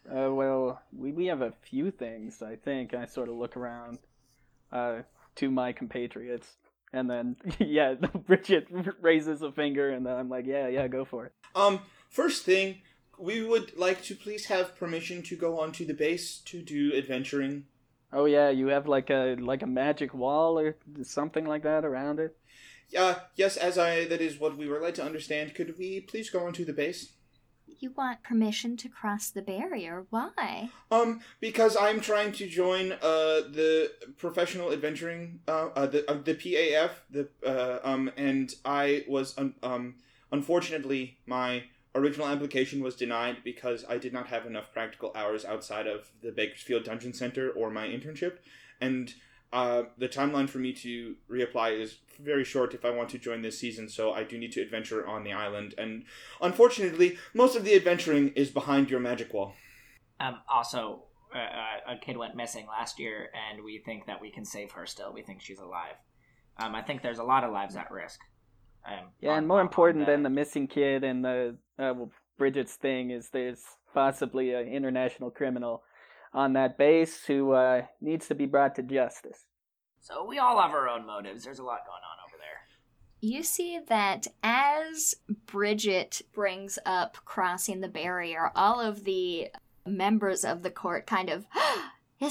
[0.10, 2.94] Uh, well, we, we have a few things, I think.
[2.94, 4.00] I sort of look around
[4.72, 5.02] uh,
[5.36, 6.48] to my compatriots.
[6.92, 7.94] And then, yeah,
[8.28, 8.68] Bridget
[9.02, 11.34] raises a finger, and then I'm like, yeah, yeah, go for it.
[11.56, 11.80] Um,
[12.10, 12.82] first thing,
[13.18, 17.66] we would like to please have permission to go onto the base to do adventuring.
[18.12, 22.20] Oh, yeah, you have like a like a magic wall or something like that around
[22.20, 22.38] it?
[22.96, 25.56] Uh, yes, as I that is what we were led to understand.
[25.56, 27.14] Could we please go onto the base?
[27.84, 30.06] You want permission to cross the barrier.
[30.10, 30.70] Why?
[30.90, 36.34] Um, because I'm trying to join uh the professional adventuring uh, uh the uh, the
[36.34, 39.96] PAF the uh um and I was un- um
[40.32, 45.86] unfortunately my original application was denied because I did not have enough practical hours outside
[45.86, 48.38] of the Bakersfield Dungeon Center or my internship
[48.80, 49.14] and
[49.52, 53.42] uh, the timeline for me to reapply is very short if I want to join
[53.42, 55.74] this season, so I do need to adventure on the island.
[55.78, 56.06] And
[56.42, 59.54] unfortunately, most of the adventuring is behind your magic wall.
[60.20, 61.04] Um, also,
[61.36, 64.72] uh, uh, a kid went missing last year, and we think that we can save
[64.72, 65.12] her still.
[65.14, 65.96] We think she's alive.
[66.58, 68.20] Um, I think there's a lot of lives at risk.
[68.86, 71.58] Um, Yeah, on- and more on- on important the- than the missing kid and the
[71.80, 75.84] uh, well, Bridget's thing is there's possibly an international criminal
[76.34, 79.46] on that base who uh, needs to be brought to justice.
[80.04, 81.46] So we all have our own motives.
[81.46, 82.68] There's a lot going on over there.
[83.22, 89.48] You see that as Bridget brings up crossing the barrier, all of the
[89.86, 91.46] members of the court kind of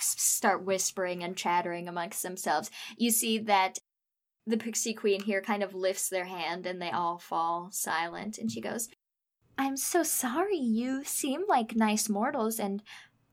[0.00, 2.70] start whispering and chattering amongst themselves.
[2.96, 3.78] You see that
[4.46, 8.38] the pixie queen here kind of lifts their hand and they all fall silent.
[8.38, 8.88] And she goes,
[9.58, 10.56] I'm so sorry.
[10.56, 12.82] You seem like nice mortals, and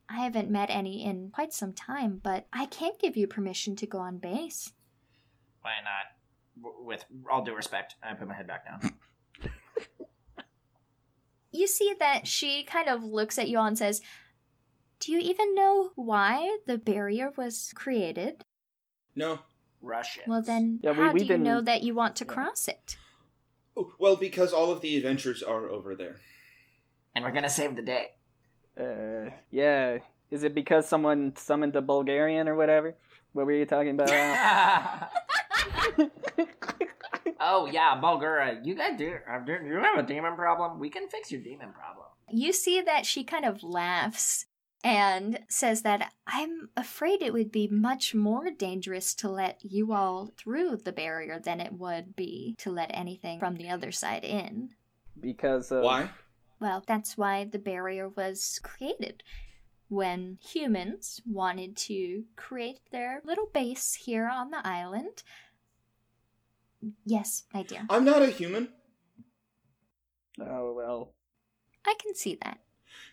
[0.10, 3.86] I haven't met any in quite some time, but I can't give you permission to
[3.88, 4.72] go on base.
[5.62, 6.74] Why not?
[6.86, 8.94] With all due respect, I put my head back down.
[11.52, 14.02] you see that she kind of looks at you and says,
[15.00, 18.44] Do you even know why the barrier was created?
[19.16, 19.40] No.
[19.82, 20.24] Russian.
[20.28, 22.34] Well, then, Yeah, we- how we do you didn't- know that you want to Yeah.
[22.34, 22.98] cross it?
[23.76, 26.20] Oh, Well, because all of the adventures are over there.
[27.16, 28.12] and we're gonna save the day.
[28.80, 29.98] Uh, yeah.
[30.30, 32.96] Is it because someone summoned a Bulgarian or whatever?
[33.34, 34.10] What were you talking about?
[37.40, 39.16] Oh yeah, Bulgura, you guys do.
[39.30, 40.80] uh, Do you have a demon problem?
[40.80, 42.08] We can fix your demon problem.
[42.32, 44.48] You see that she kind of laughs
[44.84, 50.32] and says that I'm afraid it would be much more dangerous to let you all
[50.36, 54.70] through the barrier than it would be to let anything from the other side in.
[55.20, 56.10] because of Why?
[56.60, 59.24] Well, that's why the barrier was created.
[59.90, 65.24] When humans wanted to create their little base here on the island.
[67.06, 67.86] Yes, my dear.
[67.90, 68.70] I'm not a human.
[70.40, 71.14] Oh well.
[71.86, 72.60] I can see that.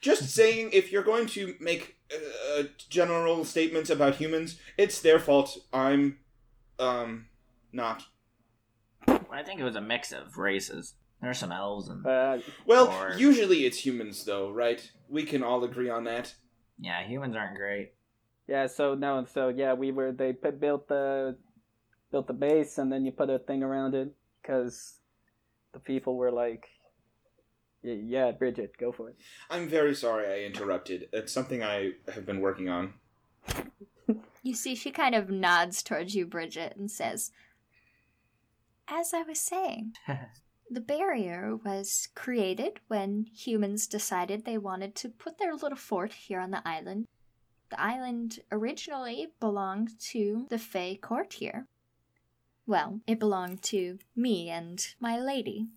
[0.00, 5.58] Just saying, if you're going to make uh, general statements about humans, it's their fault.
[5.72, 6.18] I'm,
[6.78, 7.26] um,
[7.72, 8.04] not.
[9.06, 10.94] I think it was a mix of races.
[11.24, 14.80] There's some elves and Uh, Well, Or- usually it's humans, though, right?
[15.08, 16.34] We can all agree on that.
[16.78, 17.94] yeah, humans aren't great.
[18.46, 18.66] yeah.
[18.66, 19.24] So no.
[19.24, 20.12] So yeah, we were.
[20.12, 21.36] They put, built the
[22.10, 24.98] built the base, and then you put a thing around it because
[25.72, 26.68] the people were like,
[27.82, 29.16] "Yeah, Bridget, go for it."
[29.48, 31.08] I'm very sorry I interrupted.
[31.12, 32.94] It's something I have been working on.
[34.42, 37.32] You see, she kind of nods towards you, Bridget, and says,
[38.86, 39.94] As I was saying,
[40.70, 46.40] the barrier was created when humans decided they wanted to put their little fort here
[46.40, 47.06] on the island.
[47.70, 51.66] The island originally belonged to the Fey court here.
[52.66, 55.68] Well, it belonged to me and my lady.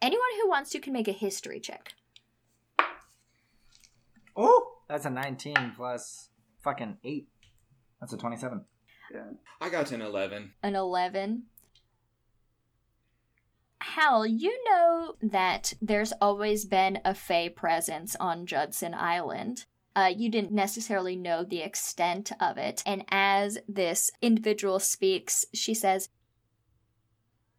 [0.00, 1.94] Anyone who wants to can make a history check.
[4.36, 6.28] Oh, that's a 19 plus
[6.62, 7.28] fucking eight.
[8.00, 8.64] That's a 27.
[9.60, 10.52] I got an 11.
[10.62, 11.44] an 11.
[13.94, 19.64] Hal, you know that there's always been a Fey presence on Judson Island.
[19.94, 22.82] Uh, you didn't necessarily know the extent of it.
[22.84, 26.08] And as this individual speaks, she says,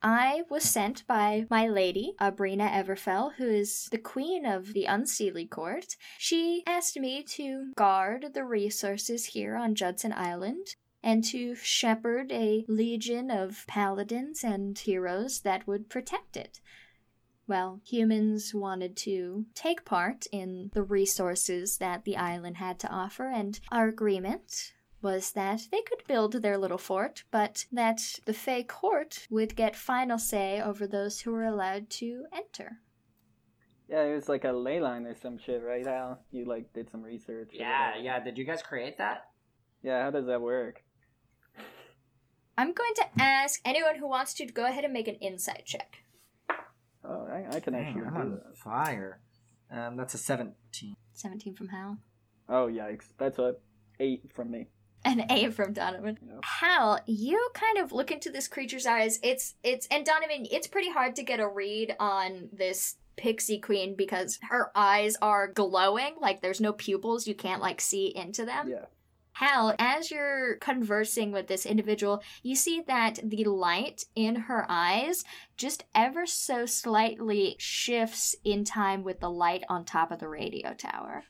[0.03, 5.49] I was sent by my lady, Abrina Everfell, who is the queen of the Unseelie
[5.49, 5.95] Court.
[6.19, 10.75] She asked me to guard the resources here on Judson Island
[11.08, 16.60] and to shepherd a legion of paladins and heroes that would protect it.
[17.47, 23.30] Well, humans wanted to take part in the resources that the island had to offer,
[23.30, 28.64] and our agreement was that they could build their little fort, but that the Fey
[28.64, 32.80] court would get final say over those who were allowed to enter.
[33.88, 36.20] Yeah, it was like a ley line or some shit, right, Al?
[36.32, 37.51] You like did some research.
[37.53, 38.20] Yeah, yeah.
[38.22, 39.30] Did you guys create that?
[39.82, 40.82] Yeah, how does that work?
[42.58, 45.97] I'm going to ask anyone who wants to go ahead and make an insight check.
[47.03, 48.58] Oh, I, I can Dang, actually I'm do on that.
[48.58, 49.22] fire.
[49.72, 50.95] Um, that's a 17.
[51.14, 51.97] 17 from Hal.
[52.49, 53.55] Oh yikes, that's a
[53.99, 54.68] eight from me.
[55.03, 56.18] An A from Donovan.
[56.26, 56.39] Yeah.
[56.43, 59.20] Hal, you kind of look into this creature's eyes.
[59.22, 63.95] It's it's and Donovan, it's pretty hard to get a read on this pixie queen
[63.95, 68.70] because her eyes are glowing, like there's no pupils, you can't like see into them.
[68.70, 68.86] Yeah.
[69.38, 75.24] Hal, as you're conversing with this individual, you see that the light in her eyes
[75.56, 80.74] just ever so slightly shifts in time with the light on top of the radio
[80.74, 81.26] tower.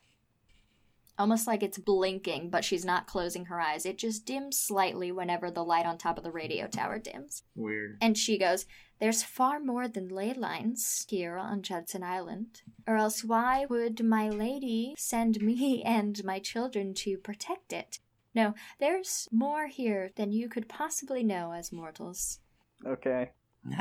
[1.20, 3.86] Almost like it's blinking, but she's not closing her eyes.
[3.86, 7.44] It just dims slightly whenever the light on top of the radio tower dims.
[7.56, 7.98] Weird.
[8.00, 8.66] And she goes,
[9.00, 12.62] There's far more than ley lines here on Judson Island.
[12.88, 18.00] Or else why would my lady send me and my children to protect it?
[18.34, 22.40] No, there's more here than you could possibly know as mortals.
[22.86, 23.32] Okay.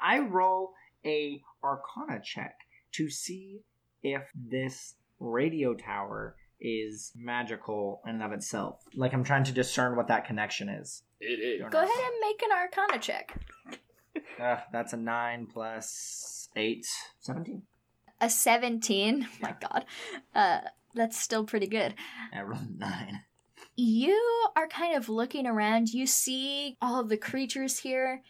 [0.00, 0.72] I roll
[1.04, 2.54] a Arcana check
[2.92, 3.60] to see
[4.02, 8.82] if this radio tower is magical in and of itself.
[8.94, 11.02] Like I'm trying to discern what that connection is.
[11.20, 11.62] It is.
[11.70, 13.36] Go ahead and make an arcana check.
[14.40, 16.86] Uh, that's a 9 plus 8.
[17.20, 17.62] 17?
[18.20, 19.28] A 17.
[19.40, 19.84] my god.
[20.34, 20.60] Uh,
[20.94, 21.94] that's still pretty good.
[22.32, 23.20] I rolled a 9.
[23.76, 25.90] you are kind of looking around.
[25.90, 28.22] You see all of the creatures here,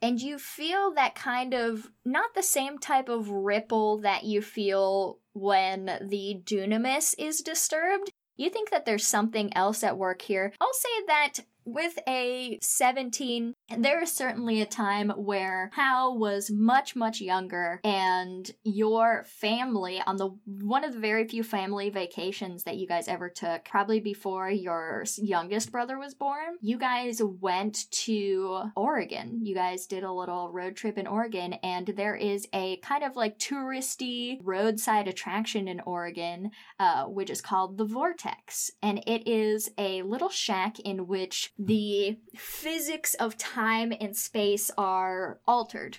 [0.00, 5.18] and you feel that kind of not the same type of ripple that you feel
[5.32, 8.10] when the dunamis is disturbed.
[8.36, 10.52] You think that there's something else at work here.
[10.60, 11.32] I'll say that
[11.72, 18.50] with a 17, there is certainly a time where Hal was much, much younger, and
[18.64, 23.28] your family, on the one of the very few family vacations that you guys ever
[23.28, 29.40] took, probably before your youngest brother was born, you guys went to Oregon.
[29.44, 33.16] You guys did a little road trip in Oregon, and there is a kind of
[33.16, 38.70] like touristy roadside attraction in Oregon uh, which is called the Vortex.
[38.82, 45.40] And it is a little shack in which the physics of time and space are
[45.46, 45.98] altered.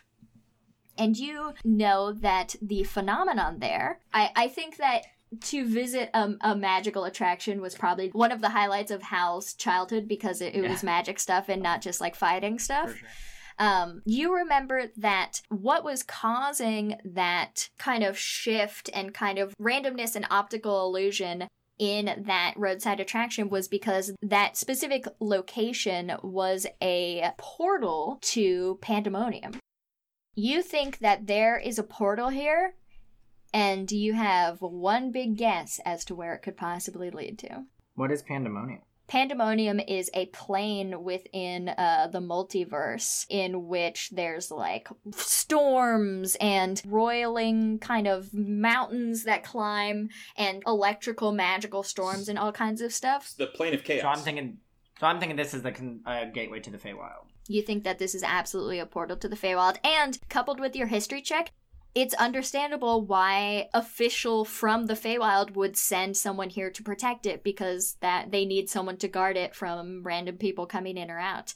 [0.98, 5.04] And you know that the phenomenon there, I, I think that
[5.42, 10.08] to visit a, a magical attraction was probably one of the highlights of Hal's childhood
[10.08, 12.98] because it, it was magic stuff and not just like fighting stuff.
[12.98, 13.08] Sure.
[13.60, 20.16] Um, you remember that what was causing that kind of shift and kind of randomness
[20.16, 21.48] and optical illusion
[21.80, 29.54] in that roadside attraction was because that specific location was a portal to Pandemonium.
[30.36, 32.76] You think that there is a portal here,
[33.54, 37.64] and you have one big guess as to where it could possibly lead to.
[37.96, 38.82] What is pandemonium?
[39.10, 47.80] Pandemonium is a plane within uh, the multiverse in which there's like storms and roiling
[47.80, 53.24] kind of mountains that climb and electrical magical storms and all kinds of stuff.
[53.24, 54.04] It's the plane of chaos.
[54.04, 54.58] So I'm thinking.
[55.00, 57.26] So I'm thinking this is the con- uh, gateway to the Feywild.
[57.48, 60.86] You think that this is absolutely a portal to the Feywild, and coupled with your
[60.86, 61.52] history check,
[61.96, 67.98] it's understandable why official from the Feywild would send someone here to protect it because
[68.00, 71.56] that they need someone to guard it from random people coming in or out.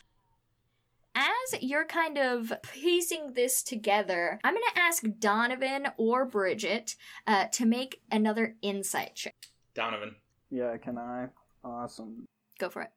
[1.15, 6.95] As you're kind of piecing this together, I'm going to ask Donovan or Bridget
[7.27, 9.35] uh, to make another insight check.
[9.75, 10.15] Donovan.
[10.49, 11.27] Yeah, can I?
[11.63, 12.25] Awesome.
[12.57, 12.91] Go for it.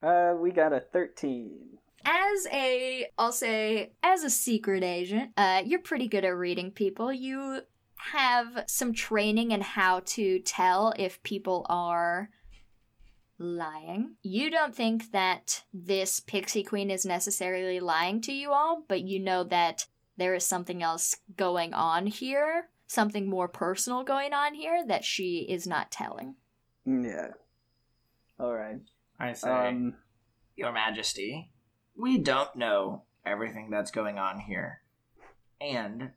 [0.00, 1.50] Uh, we got a 13.
[2.04, 7.12] As a i'll say as a secret agent uh you're pretty good at reading people
[7.12, 7.60] you
[7.96, 12.28] have some training in how to tell if people are
[13.38, 19.02] lying you don't think that this pixie queen is necessarily lying to you all but
[19.02, 19.86] you know that
[20.16, 25.38] there is something else going on here something more personal going on here that she
[25.48, 26.36] is not telling
[26.86, 27.30] Yeah.
[28.38, 28.80] Alright.
[29.18, 29.94] I say, Um,
[30.56, 31.50] Your Majesty,
[31.96, 34.80] we don't know everything that's going on here.
[35.60, 36.10] And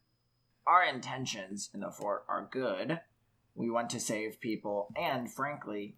[0.66, 3.00] our intentions in the fort are good.
[3.56, 5.96] We want to save people, and frankly,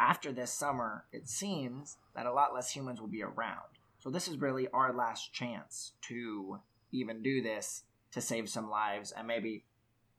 [0.00, 3.78] after this summer, it seems that a lot less humans will be around.
[3.98, 6.60] So this is really our last chance to
[6.92, 9.64] even do this to save some lives and maybe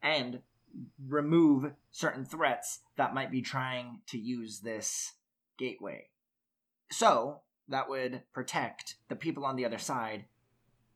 [0.02, 0.42] and
[1.08, 5.14] remove certain threats that might be trying to use this
[5.58, 6.08] gateway.
[6.92, 10.26] So, that would protect the people on the other side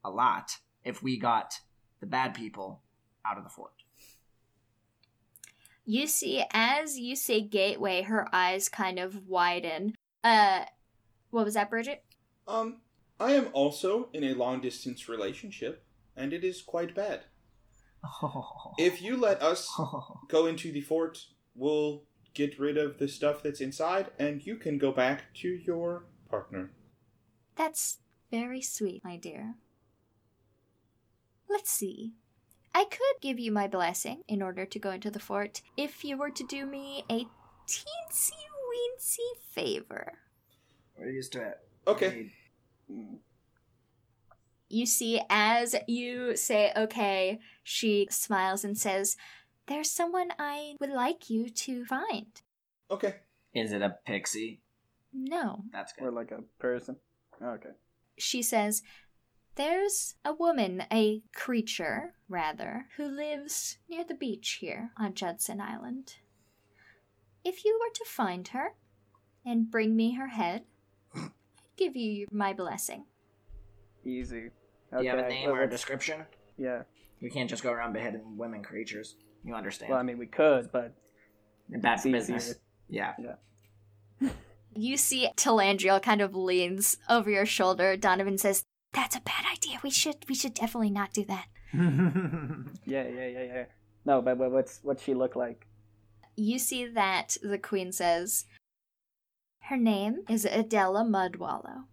[0.04, 1.60] a lot if we got
[2.00, 2.82] the bad people
[3.26, 3.72] out of the fort.
[5.86, 9.96] You see, as you say gateway, her eyes kind of widen.
[10.24, 10.66] Uh,
[11.30, 12.04] what was that, Bridget?
[12.48, 12.82] Um,
[13.20, 17.22] I am also in a long distance relationship, and it is quite bad.
[18.78, 19.70] If you let us
[20.30, 22.04] go into the fort, we'll
[22.34, 26.72] get rid of the stuff that's inside, and you can go back to your partner.
[27.56, 28.00] That's
[28.32, 29.54] very sweet, my dear.
[31.48, 32.14] Let's see.
[32.74, 36.18] I could give you my blessing in order to go into the fort if you
[36.18, 37.28] were to do me a
[37.68, 40.14] teensy weensy favor.
[40.98, 41.60] We're used to it.
[41.86, 42.32] Okay.
[44.70, 49.18] You see, as you say, okay, she smiles and says,
[49.68, 52.42] There's someone I would like you to find.
[52.90, 53.18] Okay.
[53.54, 54.62] Is it a pixie?
[55.14, 55.64] No.
[55.72, 56.98] That's or like a person.
[57.42, 57.70] Okay.
[58.18, 58.82] She says,
[59.56, 66.16] There's a woman, a creature, rather, who lives near the beach here on Judson Island.
[67.44, 68.76] If you were to find her
[69.46, 70.64] and bring me her head,
[71.16, 71.32] I'd
[71.78, 73.06] give you my blessing.
[74.06, 74.50] Easy.
[74.96, 76.26] Do you have a name well, or a description?
[76.58, 76.84] Yeah.
[77.20, 79.16] You can't just go around beheading women creatures.
[79.44, 79.90] You understand?
[79.92, 80.94] Well, I mean, we could, but
[81.70, 82.46] Bad it's business.
[82.46, 82.56] easier.
[82.90, 83.36] Yeah.
[84.76, 87.96] You see Talandriel kind of leans over your shoulder.
[87.98, 88.64] Donovan says,
[88.94, 89.80] That's a bad idea.
[89.84, 91.48] We should we should definitely not do that.
[92.86, 93.66] Yeah, yeah, yeah, yeah.
[94.06, 95.66] No, but, but what's what's she look like?
[96.36, 98.46] You see that the queen says,
[99.62, 101.86] Her name is Adela Mudwallow.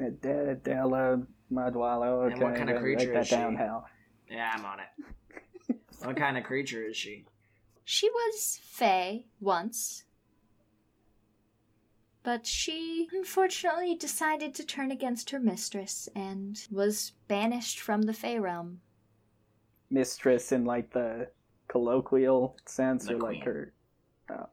[0.00, 1.22] Adela Adela
[1.52, 2.24] Mudwallow.
[2.26, 3.34] Okay, And what kind of write creature that is she?
[3.36, 3.86] down, Hal.
[4.30, 5.76] yeah, I'm on it.
[6.04, 7.24] what kind of creature is she?
[7.84, 10.04] She was Fae once.
[12.26, 18.36] But she unfortunately decided to turn against her mistress and was banished from the Fae
[18.38, 18.80] realm.
[19.90, 21.28] Mistress in like the
[21.68, 23.42] colloquial sense, The or like queen.
[23.42, 23.72] her.
[24.32, 24.48] Oh.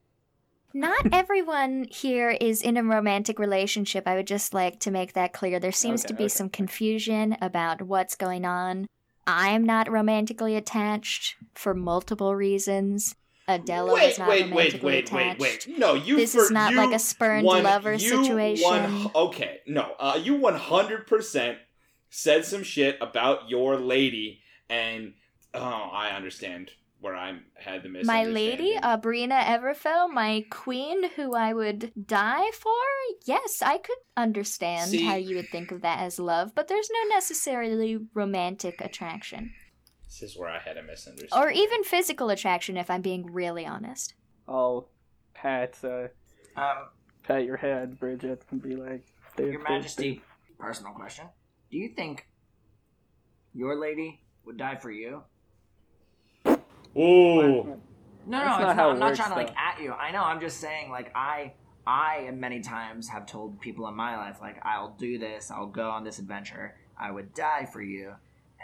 [0.76, 4.08] Not everyone here is in a romantic relationship.
[4.08, 5.60] I would just like to make that clear.
[5.60, 6.30] There seems Okay, to be okay.
[6.30, 8.86] some confusion about what's going on.
[9.26, 13.16] I'm not romantically attached for multiple reasons.
[13.48, 15.40] Adela wait, was not wait, wait, romantically wait, attached.
[15.40, 15.78] wait, wait.
[15.78, 16.16] No, you.
[16.16, 18.64] This for, is not like a spurned one- lover you situation.
[18.64, 19.94] One, okay, no.
[20.00, 21.58] Uh, you one hundred percent
[22.10, 24.40] said some shit about your lady,
[24.70, 25.14] and
[25.54, 26.72] oh, I understand
[27.02, 32.72] where I had the My lady, Abrina Everfell, my queen, who I would die for?
[33.26, 36.90] Yes, I could understand See- how you would think of that as love, but there's
[36.90, 39.52] no necessarily romantic attraction.
[40.20, 41.30] This is where I had a misunderstanding.
[41.48, 44.14] Or even physical attraction, if I'm being really honest.
[44.48, 44.90] I'll
[45.34, 46.08] pat uh,
[46.56, 46.90] Um,
[47.24, 49.04] pat your head, Bridget, and be like,
[49.40, 50.22] Your there- Majesty,
[50.60, 51.26] personal question.
[51.72, 52.28] Do you think
[53.56, 55.24] your lady would die for you?
[56.46, 56.52] Ooh.
[56.96, 57.80] No, That's
[58.28, 59.54] no, not it's how it I'm not works, trying to like though.
[59.58, 59.94] at you.
[59.94, 60.24] I know.
[60.24, 61.54] I'm just saying, like I,
[61.88, 65.90] I many times have told people in my life, like I'll do this, I'll go
[65.90, 68.14] on this adventure, I would die for you,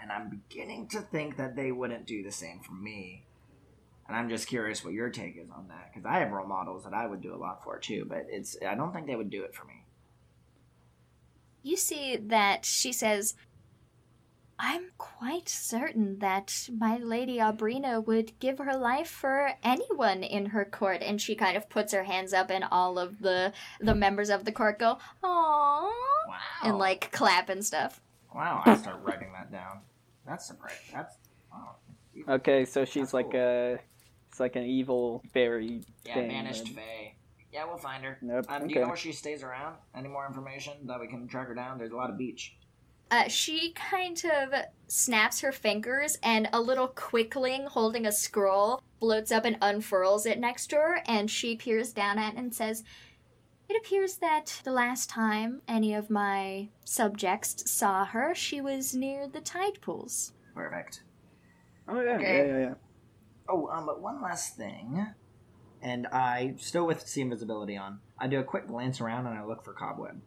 [0.02, 3.26] and I'm beginning to think that they wouldn't do the same for me.
[4.08, 6.84] And I'm just curious what your take is on that, because I have role models
[6.84, 9.30] that I would do a lot for too, but it's I don't think they would
[9.30, 9.86] do it for me.
[11.62, 13.36] You see that she says,
[14.58, 20.66] I'm quite certain that my lady Abrina would give her life for anyone in her
[20.66, 24.30] court, and she kind of puts her hands up, and all of the the members
[24.30, 25.91] of the court go, "Aww,"
[26.28, 26.38] Wow.
[26.64, 28.02] and like clap and stuff.
[28.34, 29.82] wow, I start writing that down.
[30.30, 30.78] That's surprising.
[30.94, 31.16] That's
[31.52, 31.76] wow.
[32.36, 33.40] Okay, so she's That's like cool.
[33.42, 33.80] a,
[34.30, 35.82] it's like an evil fairy.
[36.06, 37.16] Yeah, thing, vanished and- Fae.
[37.52, 38.20] Yeah, we'll find her.
[38.22, 38.46] Nope.
[38.48, 39.76] Um, Do you know where she stays around?
[39.96, 41.80] Any more information that we can track her down?
[41.80, 42.56] There's a lot of beach.
[43.10, 44.54] Uh, she kind of
[44.88, 50.38] snaps her fingers, and a little quickling holding a scroll floats up and unfurls it
[50.38, 52.84] next to her, and she peers down at it and says,
[53.70, 59.28] It appears that the last time any of my subjects saw her, she was near
[59.28, 60.34] the tide pools.
[60.56, 61.04] Perfect.
[61.88, 62.38] Oh yeah, Okay.
[62.38, 62.74] yeah, yeah, yeah.
[63.48, 65.08] Oh, um, but one last thing.
[65.82, 69.46] And I, still with see invisibility on, I do a quick glance around and I
[69.46, 70.22] look for Cobweb.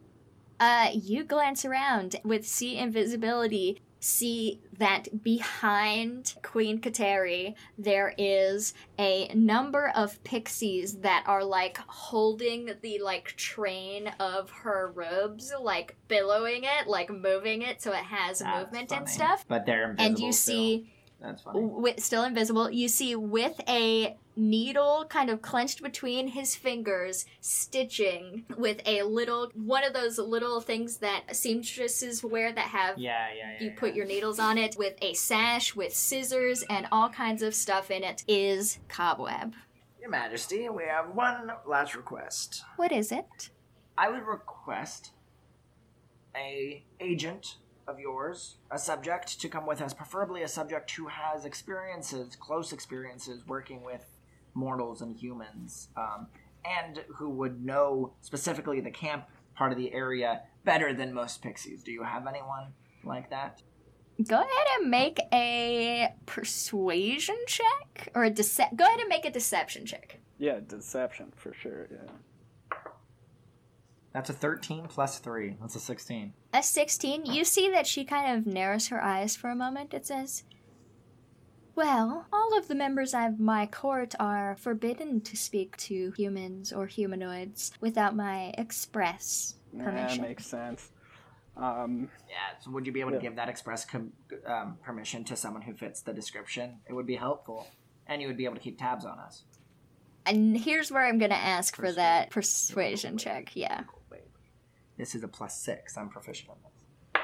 [0.59, 9.33] Uh, you glance around with see invisibility, see that behind Queen Kateri there is a
[9.33, 16.63] number of pixies that are like holding the like train of her robes, like billowing
[16.63, 19.45] it, like moving it so it has That's movement and stuff.
[19.47, 20.05] But they're invisible.
[20.05, 20.53] And you still.
[20.53, 20.92] see
[21.23, 21.61] That's funny.
[21.61, 22.69] with, still invisible.
[22.69, 29.49] You see with a needle kind of clenched between his fingers, stitching with a little
[29.55, 33.63] one of those little things that seamstresses wear that have Yeah, yeah, yeah.
[33.63, 33.79] you yeah.
[33.79, 37.89] put your needles on it with a sash with scissors and all kinds of stuff
[37.89, 39.53] in it is cobweb.
[40.01, 42.63] Your Majesty, we have one last request.
[42.75, 43.49] What is it?
[43.97, 45.11] I would request
[46.35, 47.57] a agent
[47.87, 52.73] of yours, a subject, to come with us, preferably a subject who has experiences, close
[52.73, 54.05] experiences, working with
[54.53, 56.27] mortals and humans, um,
[56.65, 59.25] and who would know specifically the camp
[59.55, 61.83] part of the area better than most pixies.
[61.83, 62.73] Do you have anyone
[63.03, 63.61] like that?
[64.27, 69.31] Go ahead and make a persuasion check or a dece- go ahead and make a
[69.31, 70.19] deception check.
[70.37, 71.87] Yeah, deception for sure.
[71.91, 72.11] Yeah.
[74.13, 75.57] That's a 13 plus 3.
[75.59, 76.33] That's a 16.
[76.53, 79.93] A 16, you see that she kind of narrows her eyes for a moment.
[79.93, 80.43] It says,
[81.75, 86.85] Well, all of the members of my court are forbidden to speak to humans or
[86.85, 90.21] humanoids without my express Nah, permission.
[90.21, 90.91] makes sense.
[91.57, 93.21] Um, Yeah, so would you be able to Yeah.
[93.23, 94.13] give that express com-
[94.45, 96.79] um, permission to someone who fits the description?
[96.87, 97.67] It would be helpful.
[98.05, 99.43] And you would be able to keep tabs on us.
[100.25, 103.55] And here's where I'm going to ask for that persuasion check.
[103.55, 103.83] Yeah.
[105.03, 105.97] This is a plus 6.
[105.97, 107.23] I'm proficient in this.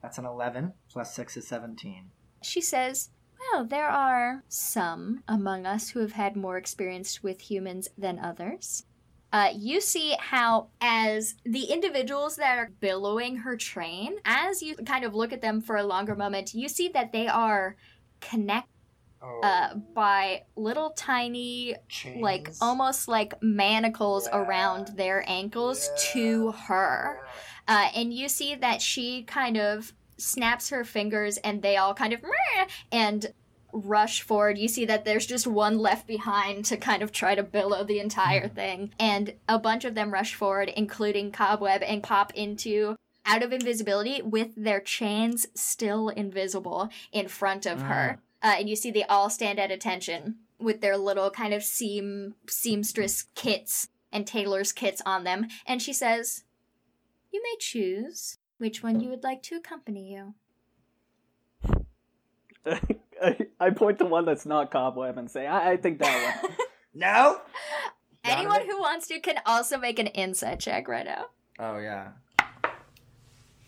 [0.00, 0.74] That's an 11.
[0.88, 2.12] Plus 6 is 17.
[2.40, 7.88] She says, Well, there are some among us who have had more experience with humans
[7.98, 8.84] than others.
[9.32, 15.04] Uh, you see how, as the individuals that are billowing her train, as you kind
[15.04, 17.74] of look at them for a longer moment, you see that they are
[18.20, 18.70] connected
[19.22, 22.22] Oh, uh, by little tiny, chains.
[22.22, 24.38] like almost like manacles Yeah.
[24.38, 27.20] around their ankles to her.
[27.68, 32.12] Uh, and you see that she kind of snaps her fingers and they all kind
[32.12, 32.22] of
[32.92, 33.32] and
[33.72, 34.56] rush forward.
[34.58, 38.00] You see that there's just one left behind to kind of try to billow the
[38.00, 38.92] entire thing.
[38.98, 44.22] And a bunch of them rush forward, including Cobweb, and pop into out of invisibility
[44.22, 48.20] with their chains still invisible in front of her.
[48.46, 52.36] Uh, and you see they all stand at attention with their little kind of seam
[52.48, 55.48] seamstress kits and tailor's kits on them.
[55.66, 56.44] And she says,
[57.32, 60.34] You may choose which one you would like to accompany you.
[63.20, 66.52] I, I point to one that's not cobweb and say, I, I think that one.
[66.98, 67.40] No.
[68.24, 71.26] Anyone who wants to can also make an insight check right now.
[71.58, 72.12] Oh yeah.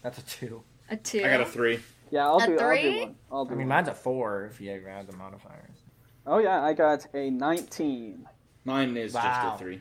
[0.02, 0.62] That's a two.
[0.88, 1.18] A two.
[1.24, 1.80] I got a three.
[2.10, 2.52] Yeah, I'll A do.
[2.58, 2.82] I'll three?
[2.82, 3.14] do one.
[3.30, 3.76] I'll do I mean, one.
[3.76, 5.82] mine's a four if you add the modifiers.
[6.26, 8.26] Oh yeah, I got a 19.
[8.64, 9.80] Mine is just a three.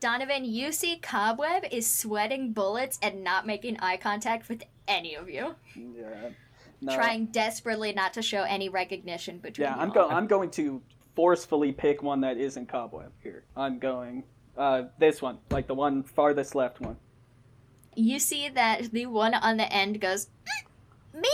[0.00, 5.30] Donovan, you see Cobweb is sweating bullets and not making eye contact with any of
[5.30, 6.30] you, Yeah.
[6.80, 6.94] No.
[6.94, 10.12] trying desperately not to show any recognition between Yeah, you I'm going.
[10.14, 10.82] I'm going to
[11.16, 13.44] forcefully pick one that isn't cobweb here.
[13.56, 14.24] I'm going.
[14.58, 16.96] Uh, this one, like the one farthest left one.
[17.96, 20.30] you see that the one on the end goes, "Mm,
[21.14, 21.28] Me?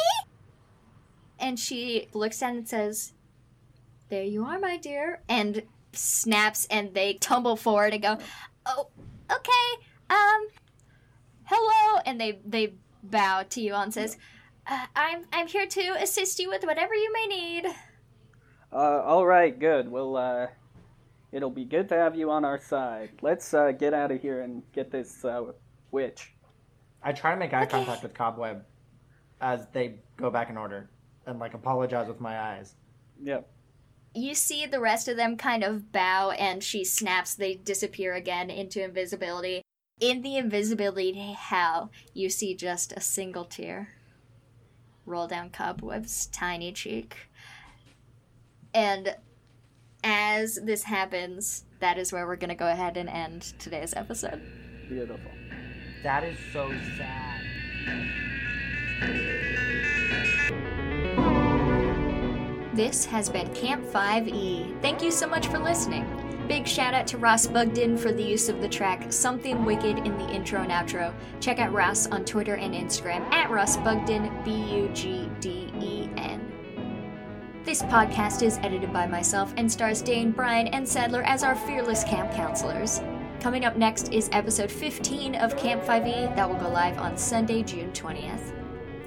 [1.38, 3.12] And she looks down and says,
[4.10, 5.22] There you are, my dear.
[5.28, 5.62] And
[5.92, 8.18] snaps and they tumble forward and go,
[8.66, 8.88] Oh,
[9.30, 9.84] okay.
[10.10, 10.48] Um,
[11.44, 12.00] hello.
[12.04, 14.18] And they, they bow to you and says,
[14.66, 17.66] uh, I'm, I'm here to assist you with whatever you may need.
[18.72, 19.90] Uh, all right, good.
[19.90, 20.46] Well, uh,
[21.32, 23.10] it'll be good to have you on our side.
[23.22, 25.46] Let's uh, get out of here and get this uh,
[25.90, 26.34] witch.
[27.02, 27.70] I try to make eye Okay.
[27.70, 28.62] contact with Cobweb
[29.40, 30.90] as they go back in order
[31.26, 32.74] and like apologize with my eyes.
[33.22, 33.48] Yep.
[34.14, 38.50] You see the rest of them kind of bow and she snaps, they disappear again
[38.50, 39.62] into invisibility.
[40.00, 43.90] In the invisibility hell, you see just a single tear
[45.06, 47.16] roll down Cobweb's tiny cheek.
[48.72, 49.16] And
[50.02, 54.40] as this happens, that is where we're going to go ahead and end today's episode.
[54.88, 55.30] Beautiful.
[56.02, 58.29] That is so sad.
[62.72, 64.80] This has been Camp 5e.
[64.80, 66.06] Thank you so much for listening.
[66.48, 70.16] Big shout out to Ross Bugden for the use of the track Something Wicked in
[70.18, 71.12] the intro and outro.
[71.40, 76.08] Check out Ross on Twitter and Instagram at Ross Bugden, B U G D E
[76.16, 76.40] N.
[77.64, 82.02] This podcast is edited by myself and stars Dane, Brian, and Sadler as our fearless
[82.02, 83.00] camp counselors.
[83.40, 87.62] Coming up next is episode 15 of Camp 5e that will go live on Sunday,
[87.62, 88.52] June 20th.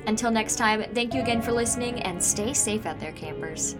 [0.05, 3.75] Until next time, thank you again for listening and stay safe out there, campers.